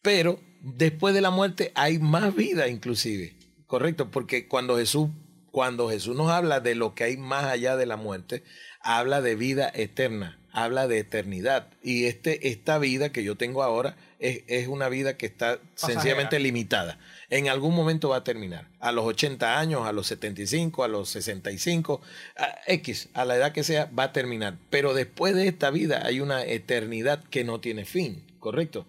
[0.02, 3.36] Pero después de la muerte hay más vida inclusive.
[3.66, 5.10] Correcto, porque cuando Jesús,
[5.50, 8.42] cuando Jesús nos habla de lo que hay más allá de la muerte,
[8.80, 11.68] habla de vida eterna, habla de eternidad.
[11.82, 16.38] Y este, esta vida que yo tengo ahora es, es una vida que está sencillamente
[16.40, 16.98] limitada
[17.32, 18.68] en algún momento va a terminar.
[18.78, 22.02] A los 80 años, a los 75, a los 65,
[22.36, 24.58] a X, a la edad que sea, va a terminar.
[24.68, 28.86] Pero después de esta vida hay una eternidad que no tiene fin, ¿correcto?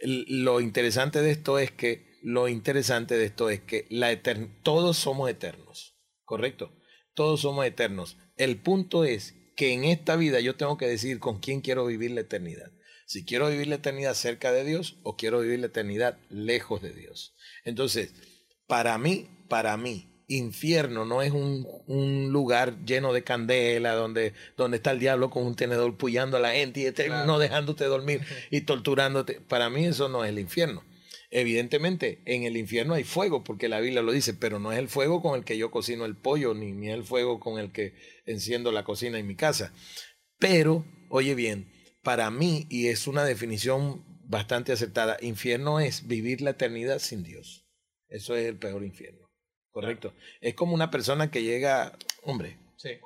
[0.00, 4.10] Lo interesante de esto es que, lo interesante de esto es que la
[4.62, 6.72] todos somos eternos, ¿correcto?
[7.14, 8.16] Todos somos eternos.
[8.38, 12.12] El punto es que en esta vida yo tengo que decidir con quién quiero vivir
[12.12, 12.72] la eternidad.
[13.04, 16.94] Si quiero vivir la eternidad cerca de Dios o quiero vivir la eternidad lejos de
[16.94, 17.31] Dios.
[17.64, 18.12] Entonces,
[18.66, 24.78] para mí, para mí, infierno no es un, un, lugar lleno de candela donde, donde
[24.78, 28.62] está el diablo con un tenedor puyando a la gente y no dejándote dormir y
[28.62, 29.40] torturándote.
[29.40, 30.82] Para mí eso no es el infierno.
[31.30, 34.88] Evidentemente, en el infierno hay fuego, porque la Biblia lo dice, pero no es el
[34.88, 37.94] fuego con el que yo cocino el pollo, ni, ni el fuego con el que
[38.26, 39.72] enciendo la cocina en mi casa.
[40.38, 45.18] Pero, oye bien, para mí, y es una definición bastante aceptada.
[45.20, 47.68] Infierno es vivir la eternidad sin Dios.
[48.08, 49.30] Eso es el peor infierno.
[49.70, 50.12] Correcto.
[50.40, 52.58] Es como una persona que llega, hombre,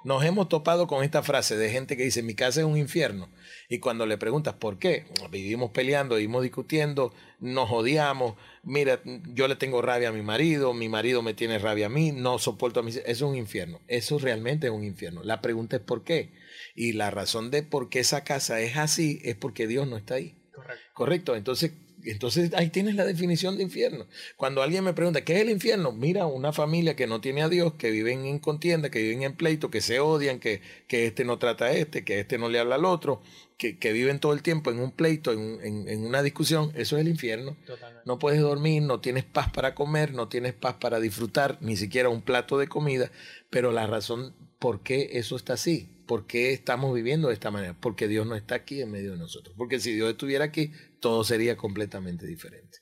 [0.04, 3.28] nos hemos topado con esta frase de gente que dice, mi casa es un infierno.
[3.68, 9.56] Y cuando le preguntas por qué, vivimos peleando, vivimos discutiendo, nos odiamos, mira, yo le
[9.56, 12.82] tengo rabia a mi marido, mi marido me tiene rabia a mí, no soporto a
[12.82, 12.92] mi...
[13.04, 13.80] Es un infierno.
[13.88, 15.22] Eso realmente es un infierno.
[15.24, 16.32] La pregunta es por qué.
[16.74, 20.14] Y la razón de por qué esa casa es así es porque Dios no está
[20.14, 20.36] ahí.
[20.92, 21.36] Correcto.
[21.36, 21.72] Entonces,
[22.04, 24.06] entonces ahí tienes la definición de infierno.
[24.36, 25.92] Cuando alguien me pregunta, ¿qué es el infierno?
[25.92, 29.36] Mira, una familia que no tiene a Dios, que viven en contienda, que viven en
[29.36, 32.58] pleito, que se odian, que, que este no trata a este, que este no le
[32.58, 33.22] habla al otro,
[33.56, 36.70] que, que viven todo el tiempo en un pleito, en, en, en una discusión.
[36.74, 37.56] Eso es el infierno.
[38.04, 42.08] No puedes dormir, no tienes paz para comer, no tienes paz para disfrutar, ni siquiera
[42.08, 43.10] un plato de comida.
[43.50, 47.74] Pero la razón por qué eso está así ¿Por qué estamos viviendo de esta manera?
[47.78, 49.54] Porque Dios no está aquí en medio de nosotros.
[49.56, 52.78] Porque si Dios estuviera aquí, todo sería completamente diferente.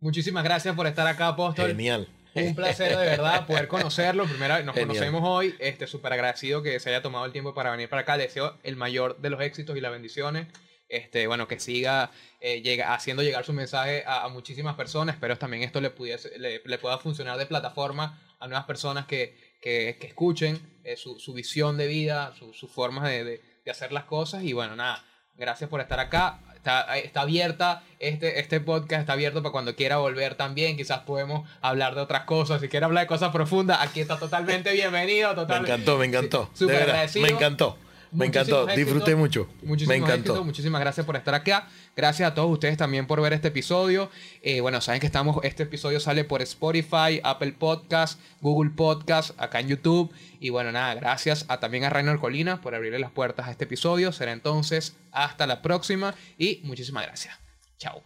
[0.00, 1.68] Muchísimas gracias por estar acá, apóstol.
[1.68, 2.08] Genial.
[2.34, 4.26] Un placer de verdad poder conocerlo.
[4.26, 5.54] Primero, nos conocemos hoy.
[5.60, 8.18] Este, súper agradecido que se haya tomado el tiempo para venir para acá.
[8.18, 10.48] Deseo el mayor de los éxitos y las bendiciones.
[10.88, 12.10] Este, bueno, que siga
[12.40, 15.14] eh, llega, haciendo llegar su mensaje a, muchísimas personas.
[15.14, 19.36] Espero también esto le, pudiese, le, le, pueda funcionar de plataforma a nuevas personas que,
[19.64, 23.92] que, escuchen eh, su, su, visión de vida, sus su formas de, de, de, hacer
[23.92, 24.44] las cosas.
[24.44, 25.02] Y bueno, nada,
[25.36, 26.40] gracias por estar acá.
[26.54, 30.76] Está, está abierta, este, este podcast está abierto para cuando quiera volver también.
[30.76, 32.60] Quizás podemos hablar de otras cosas.
[32.60, 35.34] Si quiere hablar de cosas profundas, aquí está totalmente bienvenido.
[35.34, 36.50] Totalmente, me encantó, me encantó.
[37.20, 37.78] me encantó.
[38.14, 39.48] Me encantó, disfruté mucho.
[39.62, 40.44] me encantó.
[40.44, 41.68] Muchísimas gracias por estar acá.
[41.96, 44.10] Gracias a todos ustedes también por ver este episodio.
[44.42, 49.60] Eh, bueno, saben que estamos, este episodio sale por Spotify, Apple Podcast, Google Podcast, acá
[49.60, 50.12] en YouTube.
[50.40, 53.64] Y bueno, nada, gracias a, también a Rainer Colina por abrirle las puertas a este
[53.64, 54.12] episodio.
[54.12, 57.38] Será entonces hasta la próxima y muchísimas gracias.
[57.78, 58.02] Chao.